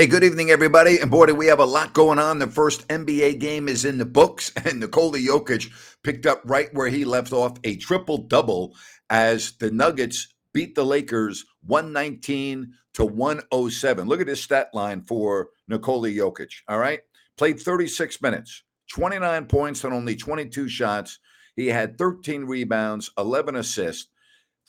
Hey, 0.00 0.06
good 0.06 0.24
evening, 0.24 0.50
everybody. 0.50 0.98
And 0.98 1.10
boy, 1.10 1.26
do 1.26 1.34
we 1.34 1.48
have 1.48 1.58
a 1.58 1.66
lot 1.66 1.92
going 1.92 2.18
on. 2.18 2.38
The 2.38 2.46
first 2.46 2.88
NBA 2.88 3.38
game 3.38 3.68
is 3.68 3.84
in 3.84 3.98
the 3.98 4.06
books, 4.06 4.50
and 4.64 4.80
Nikola 4.80 5.18
Jokic 5.18 5.70
picked 6.02 6.24
up 6.24 6.40
right 6.46 6.72
where 6.72 6.88
he 6.88 7.04
left 7.04 7.34
off 7.34 7.58
a 7.64 7.76
triple 7.76 8.16
double 8.16 8.74
as 9.10 9.52
the 9.58 9.70
Nuggets 9.70 10.28
beat 10.54 10.74
the 10.74 10.86
Lakers 10.86 11.44
119 11.66 12.72
to 12.94 13.04
107. 13.04 14.08
Look 14.08 14.22
at 14.22 14.26
this 14.26 14.42
stat 14.42 14.70
line 14.72 15.02
for 15.02 15.50
Nikola 15.68 16.08
Jokic. 16.08 16.50
All 16.66 16.78
right. 16.78 17.00
Played 17.36 17.60
36 17.60 18.22
minutes, 18.22 18.62
29 18.90 19.44
points 19.48 19.84
on 19.84 19.92
only 19.92 20.16
22 20.16 20.66
shots. 20.70 21.18
He 21.56 21.66
had 21.66 21.98
13 21.98 22.44
rebounds, 22.44 23.10
11 23.18 23.54
assists, 23.54 24.08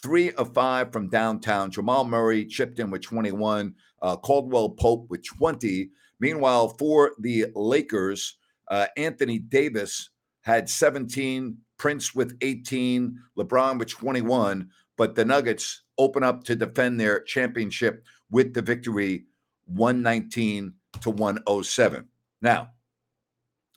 three 0.04 0.34
of 0.34 0.54
five 0.54 0.92
from 0.92 1.08
downtown. 1.08 1.72
Jamal 1.72 2.04
Murray 2.04 2.46
chipped 2.46 2.80
in 2.80 2.92
with 2.92 3.04
21 3.04 3.76
uh, 4.02 4.18
Caldwell 4.18 4.70
Pope 4.70 5.08
with 5.10 5.26
20. 5.26 5.90
Meanwhile, 6.20 6.70
for 6.80 7.14
the 7.20 7.48
Lakers, 7.56 8.38
uh, 8.70 8.88
Anthony 8.98 9.40
Davis 9.40 10.10
had 10.42 10.70
17, 10.70 11.58
Prince 11.78 12.16
with 12.16 12.38
18, 12.42 13.18
LeBron 13.38 13.80
with 13.80 13.90
21. 13.90 14.70
But 14.98 15.16
the 15.16 15.26
Nuggets 15.26 15.84
open 15.98 16.24
up 16.24 16.44
to 16.44 16.56
defend 16.56 17.00
their 17.00 17.22
championship 17.22 18.04
with 18.30 18.54
the 18.54 18.62
victory 18.62 19.26
119 19.66 20.74
to 21.02 21.10
107. 21.10 22.08
Now, 22.42 22.72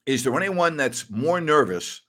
is 0.07 0.25
there 0.25 0.37
anyone 0.37 0.77
that's 0.77 1.11
more 1.11 1.41
nervous 1.41 2.03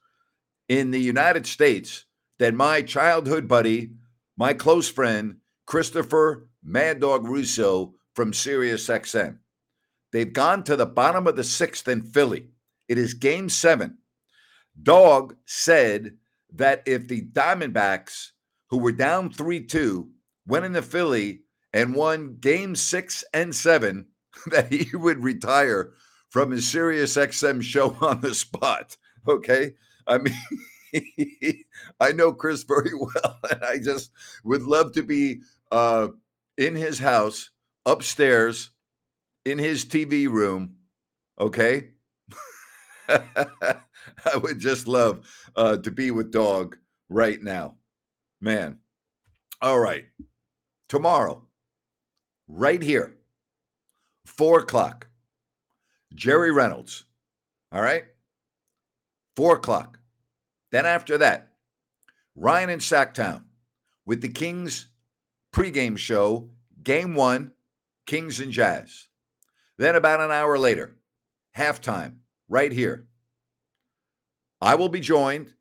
in 0.68 0.92
the 0.92 1.00
United 1.00 1.46
States 1.46 2.06
than 2.40 2.56
my 2.56 2.82
childhood 2.82 3.48
buddy, 3.48 3.92
my 4.38 4.54
close 4.54 4.90
friend, 4.90 5.38
Christopher 5.66 6.48
Mad 6.64 7.00
Dog 7.00 7.28
Russo, 7.28 7.94
from 8.16 8.32
SiriusXM. 8.32 9.38
They've 10.12 10.32
gone 10.32 10.64
to 10.64 10.76
the 10.76 10.86
bottom 10.86 11.28
of 11.28 11.36
the 11.36 11.44
sixth 11.44 11.88
in 11.88 12.02
Philly. 12.02 12.48
It 12.88 12.98
is 12.98 13.14
game 13.14 13.50
seven. 13.50 13.98
Dog 14.82 15.36
said 15.46 16.18
that 16.54 16.84
if 16.86 17.08
the 17.08 17.22
Diamondbacks, 17.22 18.32
who 18.70 18.78
were 18.78 18.92
down 18.92 19.30
3 19.30 19.66
2, 19.66 20.10
went 20.48 20.66
into 20.66 20.82
Philly 20.82 21.42
and 21.74 21.94
won 21.94 22.38
game 22.40 22.76
six 22.76 23.24
and 23.34 23.54
seven, 23.54 24.06
that 24.48 24.72
he 24.72 24.96
would 24.96 25.24
retire 25.24 25.94
from 26.30 26.52
his 26.52 26.66
SiriusXM 26.66 27.62
show 27.62 27.96
on 28.02 28.22
the 28.22 28.34
spot. 28.34 28.96
Okay. 29.28 29.74
I 30.08 30.20
mean, 30.20 31.64
I 32.00 32.12
know 32.12 32.32
Chris 32.32 32.64
very 32.64 32.94
well, 32.94 33.40
and 33.50 33.64
I 33.64 33.80
just 33.80 34.12
would 34.44 34.64
love 34.64 34.94
to 34.94 35.04
be 35.04 35.42
uh, 35.72 36.10
in 36.58 36.76
his 36.76 37.00
house 37.00 37.50
upstairs 37.86 38.72
in 39.46 39.58
his 39.58 39.86
TV 39.86 40.28
room. 40.28 40.76
Okay. 41.40 41.90
I 43.10 44.38
would 44.42 44.60
just 44.60 44.88
love 44.88 45.28
uh, 45.56 45.78
to 45.78 45.92
be 45.92 46.12
with 46.12 46.32
Dog 46.32 46.78
right 47.10 47.42
now. 47.42 47.76
Man. 48.42 48.80
All 49.62 49.80
right. 49.80 50.06
Tomorrow, 50.88 51.42
right 52.48 52.82
here, 52.82 53.16
four 54.26 54.60
o'clock, 54.60 55.08
Jerry 56.14 56.52
Reynolds. 56.52 57.06
All 57.72 57.82
right. 57.82 58.06
Four 59.36 59.56
o'clock. 59.56 60.00
Then 60.72 60.86
after 60.86 61.18
that, 61.18 61.50
Ryan 62.36 62.70
in 62.70 62.80
Sacktown 62.80 63.44
with 64.06 64.22
the 64.22 64.30
Kings 64.30 64.88
pregame 65.54 65.98
show, 65.98 66.50
game 66.84 67.16
one 67.16 67.52
Kings 68.06 68.40
and 68.40 68.52
Jazz. 68.52 69.08
Then, 69.78 69.96
about 69.96 70.22
an 70.22 70.32
hour 70.32 70.58
later, 70.58 70.96
halftime, 71.58 72.18
right 72.48 72.72
here. 72.72 73.08
I 74.62 74.76
will 74.76 74.90
be 74.90 75.00
joined 75.00 75.54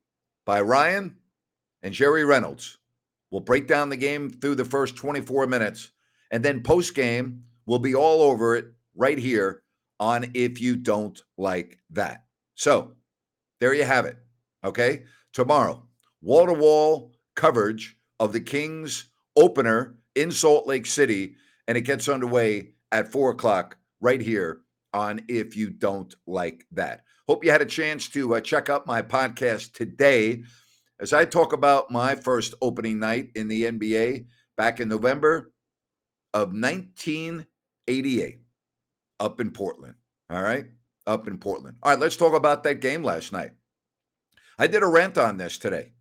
by 0.44 0.60
Ryan 0.60 1.16
and 1.82 1.92
Jerry 1.92 2.24
Reynolds. 2.24 2.78
We'll 3.30 3.40
break 3.40 3.66
down 3.66 3.88
the 3.88 3.96
game 3.96 4.30
through 4.30 4.54
the 4.54 4.64
first 4.64 4.96
24 4.96 5.46
minutes, 5.46 5.90
and 6.30 6.44
then 6.44 6.62
post 6.62 6.94
game, 6.94 7.44
we'll 7.66 7.80
be 7.80 7.94
all 7.94 8.22
over 8.22 8.56
it 8.56 8.66
right 8.94 9.18
here 9.18 9.62
on 9.98 10.30
If 10.34 10.60
You 10.60 10.76
Don't 10.76 11.20
Like 11.36 11.78
That. 11.90 12.24
So, 12.54 12.92
there 13.60 13.74
you 13.74 13.84
have 13.84 14.04
it. 14.04 14.18
Okay. 14.64 15.04
Tomorrow, 15.32 15.82
wall 16.22 16.46
to 16.46 16.52
wall 16.52 17.12
coverage 17.34 17.96
of 18.20 18.32
the 18.32 18.40
Kings 18.40 19.06
opener 19.36 19.96
in 20.14 20.30
Salt 20.30 20.66
Lake 20.66 20.86
City 20.86 21.34
and 21.68 21.78
it 21.78 21.82
gets 21.82 22.08
underway 22.08 22.70
at 22.92 23.10
four 23.10 23.30
o'clock 23.30 23.76
right 24.00 24.20
here 24.20 24.60
on 24.92 25.22
If 25.28 25.56
You 25.56 25.70
Don't 25.70 26.14
Like 26.26 26.66
That. 26.72 27.02
Hope 27.28 27.44
you 27.44 27.50
had 27.50 27.62
a 27.62 27.66
chance 27.66 28.08
to 28.10 28.34
uh, 28.34 28.40
check 28.40 28.68
out 28.68 28.86
my 28.86 29.02
podcast 29.02 29.72
today 29.72 30.42
as 31.00 31.12
I 31.12 31.24
talk 31.24 31.52
about 31.52 31.90
my 31.90 32.14
first 32.14 32.54
opening 32.60 32.98
night 32.98 33.30
in 33.34 33.48
the 33.48 33.64
NBA 33.64 34.26
back 34.56 34.80
in 34.80 34.88
November 34.88 35.52
of 36.32 36.48
1988 36.52 38.38
up 39.20 39.40
in 39.40 39.50
Portland. 39.50 39.94
All 40.30 40.42
right. 40.42 40.66
Up 41.06 41.28
in 41.28 41.38
Portland. 41.38 41.76
All 41.82 41.92
right. 41.92 42.00
Let's 42.00 42.16
talk 42.16 42.34
about 42.34 42.62
that 42.64 42.80
game 42.80 43.02
last 43.02 43.32
night. 43.32 43.52
I 44.58 44.66
did 44.66 44.82
a 44.82 44.86
rant 44.86 45.18
on 45.18 45.36
this 45.36 45.58
today. 45.58 45.92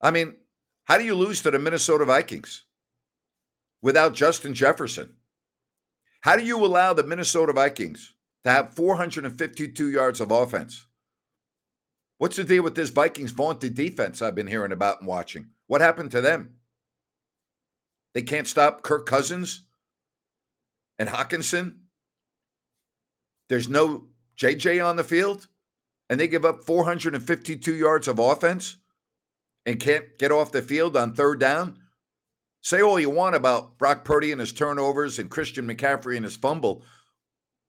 I 0.00 0.10
mean, 0.10 0.36
how 0.84 0.98
do 0.98 1.04
you 1.04 1.14
lose 1.14 1.42
to 1.42 1.50
the 1.50 1.58
Minnesota 1.58 2.04
Vikings? 2.04 2.64
Without 3.82 4.14
Justin 4.14 4.54
Jefferson? 4.54 5.14
How 6.20 6.36
do 6.36 6.44
you 6.44 6.64
allow 6.64 6.92
the 6.92 7.04
Minnesota 7.04 7.52
Vikings 7.52 8.14
to 8.44 8.50
have 8.50 8.74
452 8.74 9.90
yards 9.90 10.20
of 10.20 10.30
offense? 10.30 10.86
What's 12.18 12.36
the 12.36 12.44
deal 12.44 12.64
with 12.64 12.74
this 12.74 12.90
Vikings 12.90 13.30
vaunted 13.30 13.74
defense 13.74 14.20
I've 14.20 14.34
been 14.34 14.48
hearing 14.48 14.72
about 14.72 14.98
and 14.98 15.06
watching? 15.06 15.50
What 15.68 15.80
happened 15.80 16.10
to 16.10 16.20
them? 16.20 16.56
They 18.14 18.22
can't 18.22 18.48
stop 18.48 18.82
Kirk 18.82 19.06
Cousins 19.06 19.62
and 20.98 21.08
Hockenson. 21.08 21.76
There's 23.48 23.68
no 23.68 24.08
JJ 24.36 24.84
on 24.84 24.96
the 24.96 25.04
field, 25.04 25.46
and 26.10 26.18
they 26.18 26.26
give 26.26 26.44
up 26.44 26.64
452 26.64 27.74
yards 27.74 28.08
of 28.08 28.18
offense 28.18 28.76
and 29.64 29.78
can't 29.78 30.18
get 30.18 30.32
off 30.32 30.50
the 30.50 30.62
field 30.62 30.96
on 30.96 31.14
third 31.14 31.38
down. 31.38 31.78
Say 32.60 32.82
all 32.82 32.98
you 32.98 33.10
want 33.10 33.36
about 33.36 33.78
Brock 33.78 34.04
Purdy 34.04 34.32
and 34.32 34.40
his 34.40 34.52
turnovers 34.52 35.18
and 35.18 35.30
Christian 35.30 35.66
McCaffrey 35.66 36.16
and 36.16 36.24
his 36.24 36.36
fumble. 36.36 36.82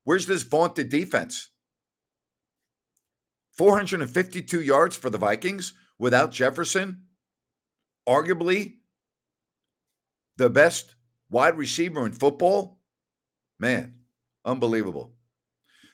Where's 0.04 0.26
this 0.26 0.44
vaunted 0.44 0.90
defense? 0.90 1.50
452 3.58 4.62
yards 4.62 4.96
for 4.96 5.10
the 5.10 5.18
Vikings 5.18 5.74
without 5.98 6.32
Jefferson, 6.32 7.04
arguably 8.08 8.76
the 10.38 10.50
best 10.50 10.96
wide 11.30 11.58
receiver 11.58 12.06
in 12.06 12.14
football. 12.14 12.80
Man, 13.60 13.96
unbelievable. 14.46 15.14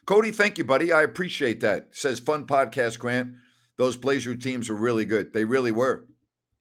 Cody, 0.06 0.30
thank 0.32 0.60
you, 0.60 0.64
buddy. 0.64 0.94
I 0.94 1.02
appreciate 1.02 1.62
that. 1.62 1.88
Says 1.92 2.20
fun 2.20 2.46
podcast, 2.46 3.00
Grant. 3.00 3.34
those 3.78 3.98
Blazer 3.98 4.36
teams 4.36 4.70
were 4.70 4.76
really 4.76 5.06
good. 5.06 5.34
They 5.34 5.46
really 5.46 5.72
were. 5.72 6.06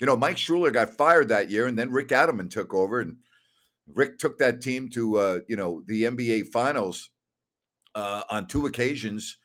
You 0.00 0.06
know, 0.06 0.16
Mike 0.16 0.38
Schuler 0.38 0.70
got 0.70 0.96
fired 0.96 1.28
that 1.28 1.50
year, 1.50 1.66
and 1.66 1.78
then 1.78 1.90
Rick 1.90 2.08
Adelman 2.08 2.50
took 2.50 2.74
over, 2.74 3.00
and 3.00 3.16
Rick 3.92 4.18
took 4.18 4.38
that 4.38 4.60
team 4.60 4.88
to 4.90 5.18
uh, 5.18 5.38
you 5.48 5.56
know 5.56 5.82
the 5.86 6.04
NBA 6.04 6.48
Finals 6.48 7.10
uh, 7.94 8.22
on 8.30 8.46
two 8.46 8.66
occasions, 8.66 9.38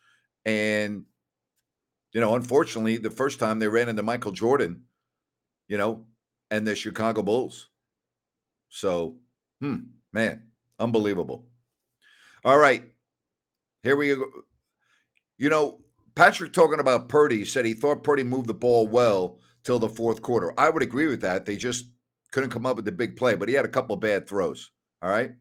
and 0.46 1.06
you 2.13 2.22
know, 2.22 2.36
unfortunately, 2.36 2.98
the 2.98 3.12
first 3.12 3.40
time 3.40 3.60
they 3.60 3.68
ran 3.68 3.90
into 3.90 4.04
Michael 4.04 4.31
Jordan, 4.31 4.84
you 5.68 5.78
know, 5.78 6.06
and 6.50 6.66
the 6.66 6.75
Chicago 6.75 7.22
Bulls. 7.22 7.69
So, 8.69 9.18
hmm, 9.62 9.78
man, 10.12 10.44
unbelievable. 10.80 11.45
All 12.44 12.57
right, 12.57 12.84
here 13.84 13.95
we 13.95 14.16
go. 14.16 14.25
You 15.38 15.50
know, 15.50 15.80
Patrick 16.16 16.54
talking 16.54 16.80
about 16.80 17.10
Purdy 17.10 17.45
said 17.45 17.66
he 17.66 17.74
thought 17.74 18.04
Purdy 18.04 18.24
moved 18.24 18.48
the 18.48 18.54
ball 18.54 18.88
well 18.88 19.40
till 19.69 19.77
the 19.77 19.88
fourth 19.88 20.24
quarter. 20.24 20.51
I 20.57 20.68
would 20.68 20.81
agree 20.81 21.06
with 21.06 21.21
that. 21.21 21.45
They 21.45 21.56
just 21.56 21.92
couldn't 22.31 22.50
come 22.50 22.66
up 22.66 22.75
with 22.75 22.86
the 22.86 22.92
big 22.92 23.16
play, 23.16 23.36
but 23.36 23.48
he 23.48 23.54
had 23.54 23.66
a 23.66 23.69
couple 23.69 23.95
bad 23.98 24.27
throws. 24.27 24.71
All 25.04 25.12
right. 25.12 25.33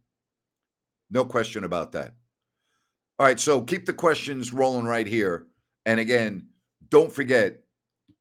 No 1.11 1.25
question 1.25 1.65
about 1.65 1.93
that. 1.93 2.13
All 3.19 3.25
right. 3.27 3.41
So 3.41 3.63
keep 3.63 3.87
the 3.87 3.95
questions 3.95 4.53
rolling 4.53 4.85
right 4.85 5.07
here. 5.07 5.47
And 5.87 5.99
again, 5.99 6.49
don't 6.91 7.11
forget 7.11 7.61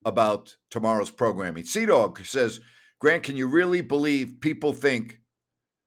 about 0.05 0.55
tomorrow's 0.71 1.11
programming. 1.11 1.65
Sea 1.65 1.85
Dog 1.85 2.25
says, 2.25 2.61
Grant, 2.99 3.23
can 3.23 3.35
you 3.35 3.47
really 3.47 3.81
believe 3.81 4.37
people 4.39 4.71
think 4.71 5.19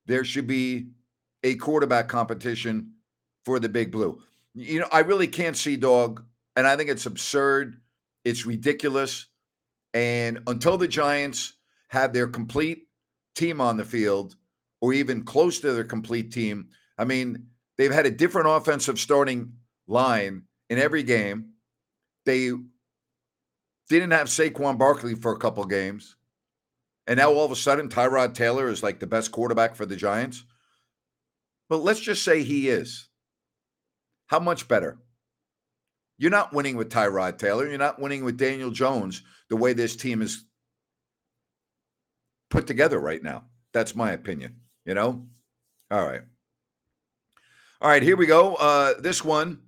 there 0.05 0.23
should 0.23 0.47
be 0.47 0.89
a 1.45 1.55
quarterback 1.55 2.09
competition 2.09 2.93
for 3.47 3.59
the 3.59 3.71
Big 3.71 3.91
Blue? 3.91 4.21
You 4.53 4.81
know, 4.81 4.89
I 4.93 4.99
really 4.99 5.29
can't 5.29 5.57
see 5.57 5.77
Dog, 5.77 6.23
and 6.57 6.67
I 6.67 6.77
think 6.77 6.91
it's 6.91 7.07
absurd. 7.07 7.81
It's 8.27 8.45
ridiculous. 8.45 9.30
And 9.95 10.41
until 10.47 10.79
the 10.79 10.89
Giants 10.89 11.55
have 11.89 12.13
their 12.13 12.29
complete 12.29 12.89
team 13.35 13.61
on 13.61 13.77
the 13.77 13.85
field, 13.85 14.37
or 14.81 14.93
even 14.93 15.25
close 15.25 15.61
to 15.61 15.73
their 15.73 15.85
complete 15.85 16.33
team, 16.33 16.69
I 16.97 17.05
mean, 17.05 17.47
they've 17.77 17.93
had 17.93 18.07
a 18.07 18.11
different 18.11 18.49
offensive 18.49 18.99
starting 18.99 19.53
line 19.87 20.43
in 20.69 20.79
every 20.79 21.03
game. 21.03 21.51
They 22.25 22.53
didn't 23.89 24.13
have 24.13 24.29
Saquon 24.29 24.79
Barkley 24.79 25.15
for 25.15 25.33
a 25.33 25.39
couple 25.39 25.65
games. 25.65 26.17
And 27.07 27.19
now 27.19 27.33
all 27.33 27.45
of 27.45 27.51
a 27.51 27.57
sudden, 27.57 27.89
Tyrod 27.89 28.35
Taylor 28.35 28.69
is 28.69 28.83
like 28.83 29.01
the 29.01 29.07
best 29.07 29.33
quarterback 29.33 29.75
for 29.75 29.85
the 29.85 29.97
Giants. 29.97 30.45
But 31.69 31.79
let's 31.79 32.01
just 32.01 32.25
say 32.25 32.43
he 32.43 32.69
is. 32.69 33.09
How 34.27 34.39
much 34.39 34.69
better? 34.69 34.99
You're 36.19 36.31
not 36.31 36.53
winning 36.53 36.77
with 36.77 36.91
Tyrod 36.91 37.39
Taylor. 37.39 37.67
You're 37.69 37.79
not 37.79 38.01
winning 38.01 38.25
with 38.25 38.37
Daniel 38.37 38.71
Jones 38.71 39.23
the 39.51 39.57
way 39.57 39.73
this 39.75 39.97
team 39.97 40.23
is 40.23 40.45
put 42.49 42.67
together 42.67 42.99
right 42.99 43.23
now. 43.23 43.45
That's 43.73 43.95
my 43.95 44.13
opinion, 44.13 44.57
you 44.85 44.95
know? 44.95 45.27
All 45.91 46.07
right. 46.07 46.23
All 47.83 47.91
right, 47.91 48.03
here 48.03 48.17
we 48.17 48.27
go. 48.27 48.55
Uh, 48.55 48.95
this 49.01 49.25
one. 49.25 49.61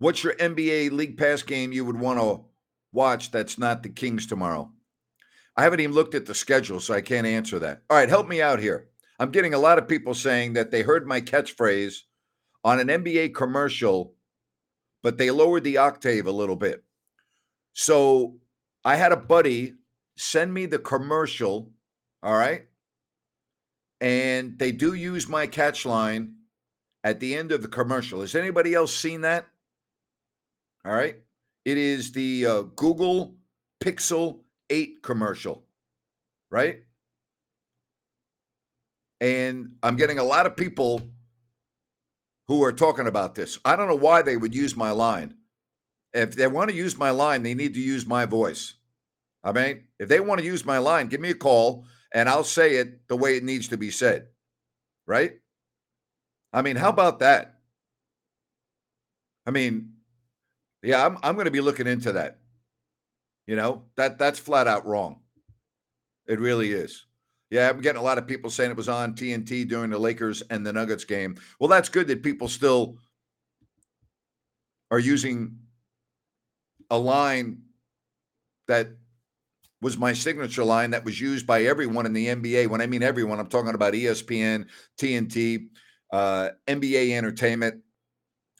What's 0.00 0.22
your 0.22 0.34
NBA 0.34 0.92
League 0.92 1.16
Pass 1.16 1.42
game 1.42 1.72
you 1.72 1.84
would 1.84 1.98
want 1.98 2.20
to 2.20 2.44
watch 2.92 3.32
that's 3.32 3.58
not 3.58 3.82
the 3.82 3.88
Kings 3.88 4.26
tomorrow? 4.26 4.70
I 5.56 5.64
haven't 5.64 5.80
even 5.80 5.94
looked 5.94 6.14
at 6.14 6.26
the 6.26 6.36
schedule, 6.36 6.78
so 6.78 6.94
I 6.94 7.00
can't 7.00 7.26
answer 7.26 7.58
that. 7.58 7.82
All 7.90 7.96
right, 7.96 8.08
help 8.08 8.28
me 8.28 8.40
out 8.40 8.60
here. 8.60 8.88
I'm 9.18 9.32
getting 9.32 9.54
a 9.54 9.58
lot 9.58 9.78
of 9.78 9.88
people 9.88 10.14
saying 10.14 10.52
that 10.52 10.70
they 10.70 10.82
heard 10.82 11.06
my 11.06 11.20
catchphrase 11.20 11.96
on 12.62 12.78
an 12.78 12.86
NBA 12.86 13.34
commercial 13.34 14.14
but 15.02 15.18
they 15.18 15.30
lowered 15.30 15.64
the 15.64 15.78
octave 15.78 16.26
a 16.26 16.32
little 16.32 16.56
bit. 16.56 16.84
So 17.74 18.36
I 18.84 18.96
had 18.96 19.12
a 19.12 19.16
buddy 19.16 19.74
send 20.16 20.52
me 20.52 20.66
the 20.66 20.78
commercial, 20.78 21.70
all 22.22 22.36
right? 22.36 22.66
And 24.00 24.58
they 24.58 24.72
do 24.72 24.94
use 24.94 25.28
my 25.28 25.46
catch 25.46 25.84
line 25.84 26.34
at 27.04 27.20
the 27.20 27.34
end 27.34 27.52
of 27.52 27.62
the 27.62 27.68
commercial. 27.68 28.20
Has 28.20 28.34
anybody 28.34 28.74
else 28.74 28.94
seen 28.94 29.22
that? 29.22 29.46
All 30.84 30.92
right. 30.92 31.16
It 31.64 31.76
is 31.76 32.12
the 32.12 32.46
uh, 32.46 32.62
Google 32.76 33.34
Pixel 33.82 34.40
8 34.70 35.02
commercial, 35.02 35.64
right? 36.50 36.82
And 39.20 39.72
I'm 39.82 39.96
getting 39.96 40.18
a 40.18 40.24
lot 40.24 40.46
of 40.46 40.56
people 40.56 41.02
who 42.46 42.62
are 42.64 42.72
talking 42.72 43.06
about 43.06 43.34
this. 43.34 43.58
I 43.64 43.76
don't 43.76 43.88
know 43.88 43.96
why 43.96 44.22
they 44.22 44.36
would 44.36 44.54
use 44.54 44.76
my 44.76 44.90
line. 44.90 45.34
If 46.12 46.34
they 46.34 46.46
want 46.46 46.70
to 46.70 46.76
use 46.76 46.96
my 46.96 47.10
line, 47.10 47.42
they 47.42 47.54
need 47.54 47.74
to 47.74 47.80
use 47.80 48.06
my 48.06 48.24
voice. 48.24 48.74
I 49.44 49.52
mean, 49.52 49.84
if 49.98 50.08
they 50.08 50.20
want 50.20 50.40
to 50.40 50.46
use 50.46 50.64
my 50.64 50.78
line, 50.78 51.08
give 51.08 51.20
me 51.20 51.30
a 51.30 51.34
call 51.34 51.84
and 52.12 52.28
I'll 52.28 52.44
say 52.44 52.76
it 52.76 53.06
the 53.08 53.16
way 53.16 53.36
it 53.36 53.44
needs 53.44 53.68
to 53.68 53.76
be 53.76 53.90
said. 53.90 54.28
Right? 55.06 55.34
I 56.52 56.62
mean, 56.62 56.76
how 56.76 56.88
about 56.88 57.20
that? 57.20 57.54
I 59.46 59.50
mean, 59.50 59.94
yeah, 60.82 61.04
I'm 61.04 61.18
I'm 61.22 61.34
going 61.34 61.46
to 61.46 61.50
be 61.50 61.60
looking 61.60 61.86
into 61.86 62.12
that. 62.12 62.38
You 63.46 63.56
know, 63.56 63.84
that 63.96 64.18
that's 64.18 64.38
flat 64.38 64.66
out 64.66 64.86
wrong. 64.86 65.20
It 66.26 66.40
really 66.40 66.72
is. 66.72 67.06
Yeah, 67.50 67.70
I'm 67.70 67.80
getting 67.80 68.00
a 68.00 68.04
lot 68.04 68.18
of 68.18 68.26
people 68.26 68.50
saying 68.50 68.70
it 68.70 68.76
was 68.76 68.90
on 68.90 69.14
TNT 69.14 69.66
during 69.66 69.90
the 69.90 69.98
Lakers 69.98 70.42
and 70.50 70.66
the 70.66 70.72
Nuggets 70.72 71.04
game. 71.04 71.36
Well, 71.58 71.68
that's 71.68 71.88
good 71.88 72.06
that 72.08 72.22
people 72.22 72.48
still 72.48 72.98
are 74.90 74.98
using 74.98 75.58
a 76.90 76.98
line 76.98 77.62
that 78.66 78.88
was 79.80 79.96
my 79.96 80.12
signature 80.12 80.64
line 80.64 80.90
that 80.90 81.04
was 81.04 81.20
used 81.20 81.46
by 81.46 81.64
everyone 81.64 82.06
in 82.06 82.12
the 82.12 82.26
NBA. 82.26 82.68
When 82.68 82.80
I 82.80 82.86
mean 82.86 83.02
everyone, 83.02 83.38
I'm 83.38 83.48
talking 83.48 83.74
about 83.74 83.94
ESPN, 83.94 84.66
TNT, 85.00 85.68
uh, 86.12 86.50
NBA 86.66 87.16
Entertainment. 87.16 87.82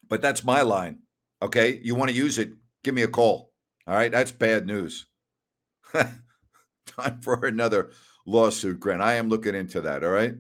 But 0.08 0.22
that's 0.22 0.44
my 0.44 0.62
line. 0.62 1.00
Okay. 1.42 1.80
You 1.82 1.94
want 1.94 2.10
to 2.10 2.16
use 2.16 2.38
it? 2.38 2.50
Give 2.84 2.94
me 2.94 3.02
a 3.02 3.08
call. 3.08 3.52
All 3.86 3.94
right. 3.94 4.12
That's 4.12 4.32
bad 4.32 4.66
news. 4.66 5.06
Time 5.92 7.20
for 7.20 7.46
another 7.46 7.90
lawsuit, 8.26 8.80
Grant. 8.80 9.02
I 9.02 9.14
am 9.14 9.28
looking 9.28 9.54
into 9.54 9.82
that. 9.82 10.04
All 10.04 10.10
right. 10.10 10.34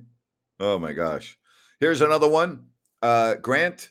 Oh 0.60 0.78
my 0.78 0.92
gosh. 0.92 1.38
Here's 1.80 2.00
another 2.00 2.28
one. 2.28 2.66
Uh, 3.02 3.34
Grant, 3.34 3.90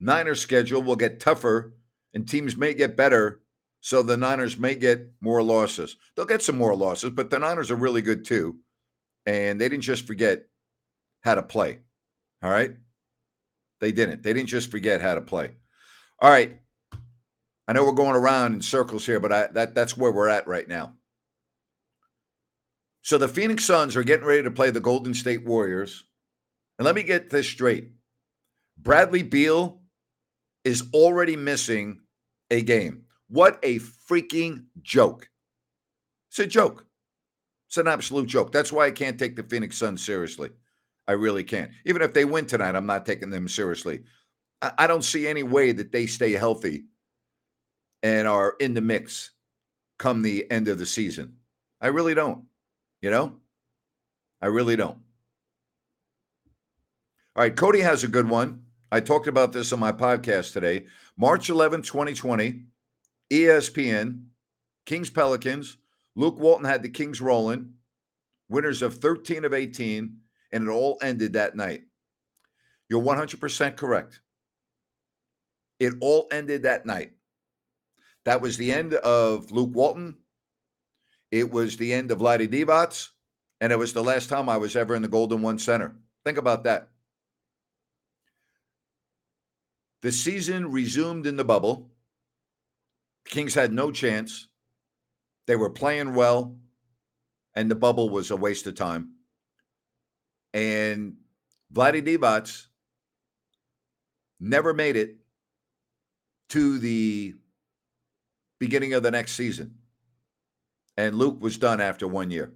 Niners 0.00 0.40
schedule 0.40 0.82
will 0.82 0.96
get 0.96 1.20
tougher 1.20 1.74
and 2.14 2.28
teams 2.28 2.56
may 2.56 2.74
get 2.74 2.96
better. 2.96 3.40
So 3.80 4.02
the 4.02 4.16
Niners 4.16 4.58
may 4.58 4.74
get 4.74 5.10
more 5.20 5.42
losses. 5.42 5.96
They'll 6.14 6.26
get 6.26 6.42
some 6.42 6.58
more 6.58 6.74
losses, 6.74 7.10
but 7.10 7.30
the 7.30 7.38
Niners 7.38 7.70
are 7.70 7.76
really 7.76 8.02
good 8.02 8.24
too. 8.24 8.56
And 9.26 9.60
they 9.60 9.68
didn't 9.68 9.84
just 9.84 10.06
forget 10.06 10.44
how 11.22 11.34
to 11.34 11.42
play. 11.42 11.78
All 12.42 12.50
right. 12.50 12.72
They 13.80 13.92
didn't. 13.92 14.22
They 14.22 14.32
didn't 14.32 14.48
just 14.48 14.70
forget 14.70 15.00
how 15.00 15.14
to 15.14 15.20
play. 15.20 15.52
All 16.18 16.30
right. 16.30 16.58
I 17.66 17.72
know 17.72 17.84
we're 17.84 17.92
going 17.92 18.16
around 18.16 18.54
in 18.54 18.62
circles 18.62 19.06
here, 19.06 19.20
but 19.20 19.32
I, 19.32 19.46
that 19.48 19.74
that's 19.74 19.96
where 19.96 20.12
we're 20.12 20.28
at 20.28 20.46
right 20.46 20.68
now. 20.68 20.94
So 23.02 23.16
the 23.16 23.28
Phoenix 23.28 23.64
Suns 23.64 23.96
are 23.96 24.02
getting 24.02 24.26
ready 24.26 24.42
to 24.42 24.50
play 24.50 24.70
the 24.70 24.80
Golden 24.80 25.14
State 25.14 25.46
Warriors. 25.46 26.04
And 26.78 26.84
let 26.84 26.94
me 26.94 27.02
get 27.02 27.30
this 27.30 27.46
straight 27.46 27.92
Bradley 28.76 29.22
Beal 29.22 29.79
is 30.64 30.84
already 30.92 31.36
missing 31.36 32.00
a 32.50 32.62
game. 32.62 33.04
What 33.28 33.58
a 33.62 33.78
freaking 33.78 34.64
joke. 34.82 35.28
It's 36.30 36.38
a 36.38 36.46
joke. 36.46 36.84
It's 37.68 37.76
an 37.76 37.88
absolute 37.88 38.26
joke. 38.26 38.52
That's 38.52 38.72
why 38.72 38.86
I 38.86 38.90
can't 38.90 39.18
take 39.18 39.36
the 39.36 39.44
Phoenix 39.44 39.76
Suns 39.76 40.04
seriously. 40.04 40.50
I 41.06 41.12
really 41.12 41.44
can't. 41.44 41.70
Even 41.86 42.02
if 42.02 42.12
they 42.12 42.24
win 42.24 42.46
tonight, 42.46 42.74
I'm 42.74 42.86
not 42.86 43.06
taking 43.06 43.30
them 43.30 43.48
seriously. 43.48 44.02
I, 44.62 44.72
I 44.78 44.86
don't 44.86 45.04
see 45.04 45.26
any 45.26 45.42
way 45.42 45.72
that 45.72 45.92
they 45.92 46.06
stay 46.06 46.32
healthy 46.32 46.84
and 48.02 48.26
are 48.26 48.54
in 48.60 48.74
the 48.74 48.80
mix 48.80 49.32
come 49.98 50.22
the 50.22 50.50
end 50.50 50.68
of 50.68 50.78
the 50.78 50.86
season. 50.86 51.34
I 51.80 51.88
really 51.88 52.14
don't. 52.14 52.44
You 53.02 53.10
know? 53.10 53.36
I 54.42 54.46
really 54.46 54.76
don't. 54.76 54.98
All 57.36 57.42
right, 57.42 57.54
Cody 57.54 57.80
has 57.80 58.04
a 58.04 58.08
good 58.08 58.28
one. 58.28 58.62
I 58.90 59.00
talked 59.00 59.26
about 59.26 59.52
this 59.52 59.72
on 59.72 59.78
my 59.78 59.92
podcast 59.92 60.52
today. 60.52 60.86
March 61.16 61.48
11, 61.48 61.82
2020, 61.82 62.64
ESPN, 63.30 64.24
Kings 64.86 65.10
Pelicans. 65.10 65.76
Luke 66.16 66.38
Walton 66.38 66.64
had 66.64 66.82
the 66.82 66.88
Kings 66.88 67.20
rolling, 67.20 67.74
winners 68.48 68.82
of 68.82 68.98
13 68.98 69.44
of 69.44 69.54
18, 69.54 70.16
and 70.52 70.64
it 70.66 70.70
all 70.70 70.98
ended 71.02 71.34
that 71.34 71.54
night. 71.54 71.82
You're 72.88 73.02
100% 73.02 73.76
correct. 73.76 74.20
It 75.78 75.94
all 76.00 76.26
ended 76.32 76.64
that 76.64 76.84
night. 76.84 77.12
That 78.24 78.42
was 78.42 78.56
the 78.56 78.72
end 78.72 78.94
of 78.94 79.52
Luke 79.52 79.70
Walton 79.72 80.16
it 81.30 81.50
was 81.50 81.76
the 81.76 81.92
end 81.92 82.10
of 82.10 82.18
Vlade 82.18 82.48
Divac, 82.48 83.08
and 83.60 83.72
it 83.72 83.78
was 83.78 83.92
the 83.92 84.02
last 84.02 84.28
time 84.28 84.48
I 84.48 84.56
was 84.56 84.74
ever 84.74 84.94
in 84.94 85.02
the 85.02 85.08
Golden 85.08 85.42
One 85.42 85.58
Center. 85.58 85.94
Think 86.24 86.38
about 86.38 86.64
that. 86.64 86.88
The 90.02 90.12
season 90.12 90.70
resumed 90.70 91.26
in 91.26 91.36
the 91.36 91.44
bubble. 91.44 91.90
Kings 93.26 93.54
had 93.54 93.72
no 93.72 93.90
chance. 93.90 94.48
They 95.46 95.56
were 95.56 95.70
playing 95.70 96.14
well, 96.14 96.56
and 97.54 97.70
the 97.70 97.74
bubble 97.74 98.08
was 98.08 98.30
a 98.30 98.36
waste 98.36 98.66
of 98.66 98.74
time. 98.74 99.14
And 100.54 101.16
Vlade 101.72 102.06
Divac 102.06 102.66
never 104.40 104.72
made 104.72 104.96
it 104.96 105.16
to 106.50 106.78
the 106.78 107.34
beginning 108.58 108.94
of 108.94 109.02
the 109.02 109.10
next 109.10 109.32
season. 109.32 109.76
And 110.96 111.16
Luke 111.16 111.40
was 111.40 111.58
done 111.58 111.80
after 111.80 112.08
one 112.08 112.30
year. 112.30 112.52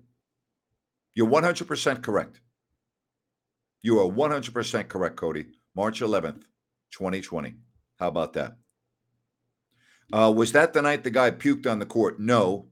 You're 1.15 1.29
100% 1.29 2.03
correct. 2.03 2.41
You 3.83 4.01
are 4.01 4.11
100% 4.11 4.89
correct, 4.89 5.17
Cody. 5.17 5.47
March 5.77 6.01
11th, 6.01 6.43
2020. 6.95 7.55
How 7.99 8.09
about 8.09 8.33
that? 8.35 8.57
Uh, 10.13 10.33
was 10.35 10.53
that 10.53 10.73
the 10.73 10.83
night 10.83 11.03
the 11.03 11.11
guy 11.11 11.31
puked 11.31 11.71
on 11.71 11.79
the 11.79 11.87
court? 11.87 12.21
No, 12.21 12.69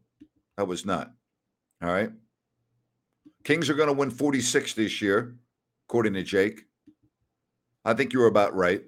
that 0.57 0.69
was 0.69 0.87
not. 0.87 1.13
All 1.83 1.93
right. 1.93 2.11
Kings 3.45 3.69
are 3.69 3.75
going 3.75 3.89
to 3.89 3.93
win 3.93 4.11
46 4.11 4.75
this 4.75 5.03
year, 5.03 5.37
according 5.89 6.15
to 6.15 6.23
Jake. 6.23 6.63
I 7.85 7.95
think 7.95 8.13
you 8.13 8.21
were 8.21 8.27
about 8.27 8.55
right. 8.55 8.83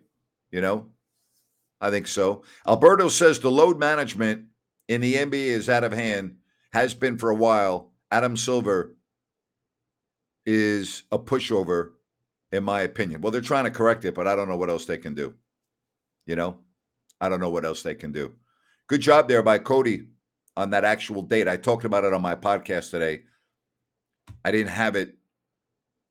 You 0.52 0.60
know, 0.60 0.86
I 1.80 1.90
think 1.90 2.06
so. 2.06 2.44
Alberto 2.66 3.08
says 3.08 3.40
the 3.40 3.50
load 3.50 3.78
management 3.78 4.44
in 4.88 5.00
the 5.00 5.14
NBA 5.14 5.32
is 5.32 5.68
out 5.68 5.82
of 5.82 5.92
hand, 5.92 6.36
has 6.72 6.94
been 6.94 7.18
for 7.18 7.30
a 7.30 7.34
while. 7.34 7.90
Adam 8.12 8.36
Silver 8.36 8.94
is 10.46 11.02
a 11.10 11.18
pushover, 11.18 11.92
in 12.54 12.62
my 12.62 12.82
opinion. 12.82 13.20
Well, 13.20 13.32
they're 13.32 13.40
trying 13.40 13.64
to 13.64 13.70
correct 13.70 14.04
it, 14.04 14.14
but 14.14 14.28
I 14.28 14.36
don't 14.36 14.48
know 14.48 14.56
what 14.56 14.70
else 14.70 14.84
they 14.84 14.96
can 14.96 15.14
do. 15.14 15.34
You 16.26 16.36
know, 16.36 16.58
I 17.20 17.28
don't 17.28 17.40
know 17.40 17.50
what 17.50 17.64
else 17.64 17.82
they 17.82 17.94
can 17.94 18.12
do. 18.12 18.32
Good 18.86 19.00
job 19.00 19.28
there 19.28 19.42
by 19.42 19.58
Cody 19.58 20.06
on 20.56 20.70
that 20.70 20.84
actual 20.84 21.22
date. 21.22 21.48
I 21.48 21.56
talked 21.56 21.84
about 21.84 22.04
it 22.04 22.12
on 22.12 22.22
my 22.22 22.36
podcast 22.36 22.90
today. 22.90 23.22
I 24.44 24.52
didn't 24.52 24.72
have 24.72 24.94
it 24.94 25.16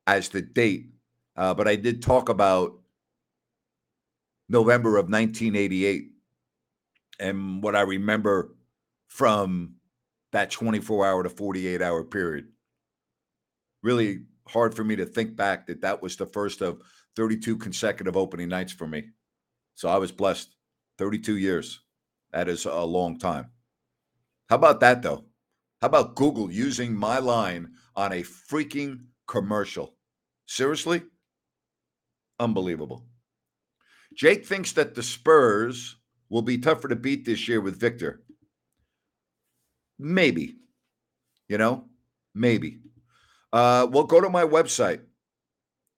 as 0.05 0.29
the 0.29 0.41
date, 0.41 0.89
uh, 1.37 1.53
but 1.53 1.67
I 1.67 1.77
did 1.77 2.01
talk 2.01 2.27
about 2.27 2.73
November 4.49 4.97
of 4.97 5.05
1988 5.05 6.11
and 7.19 7.63
what 7.63 7.75
I 7.75 7.81
remember 7.81 8.53
from 9.07 9.75
that 10.33 10.51
24 10.51 11.05
hour 11.07 11.23
to 11.23 11.29
48 11.29 11.81
hour 11.81 12.03
period. 12.03 12.49
Really 13.81 14.23
hard 14.47 14.75
for 14.75 14.83
me 14.83 14.95
to 14.95 15.05
think 15.05 15.35
back 15.35 15.67
that 15.67 15.81
that 15.81 16.01
was 16.01 16.15
the 16.15 16.25
first 16.25 16.61
of 16.61 16.81
32 17.15 17.57
consecutive 17.57 18.17
opening 18.17 18.49
nights 18.49 18.73
for 18.73 18.87
me. 18.87 19.09
So 19.75 19.89
I 19.89 19.97
was 19.97 20.11
blessed 20.11 20.55
32 20.97 21.37
years. 21.37 21.79
That 22.31 22.47
is 22.47 22.65
a 22.65 22.83
long 22.83 23.19
time. 23.19 23.47
How 24.49 24.55
about 24.55 24.79
that, 24.81 25.01
though? 25.01 25.25
How 25.81 25.87
about 25.87 26.15
Google 26.15 26.51
using 26.51 26.95
my 26.95 27.19
line 27.19 27.71
on 27.95 28.11
a 28.11 28.23
freaking 28.23 29.05
commercial? 29.27 29.95
Seriously? 30.45 31.03
Unbelievable. 32.39 33.05
Jake 34.15 34.45
thinks 34.45 34.73
that 34.73 34.95
the 34.95 35.03
Spurs 35.03 35.97
will 36.29 36.41
be 36.41 36.57
tougher 36.57 36.87
to 36.87 36.95
beat 36.95 37.25
this 37.25 37.47
year 37.47 37.61
with 37.61 37.79
Victor. 37.79 38.23
Maybe. 39.99 40.57
You 41.47 41.57
know, 41.57 41.85
maybe. 42.33 42.79
Uh, 43.53 43.87
well, 43.89 44.03
go 44.03 44.19
to 44.19 44.29
my 44.29 44.43
website. 44.43 44.99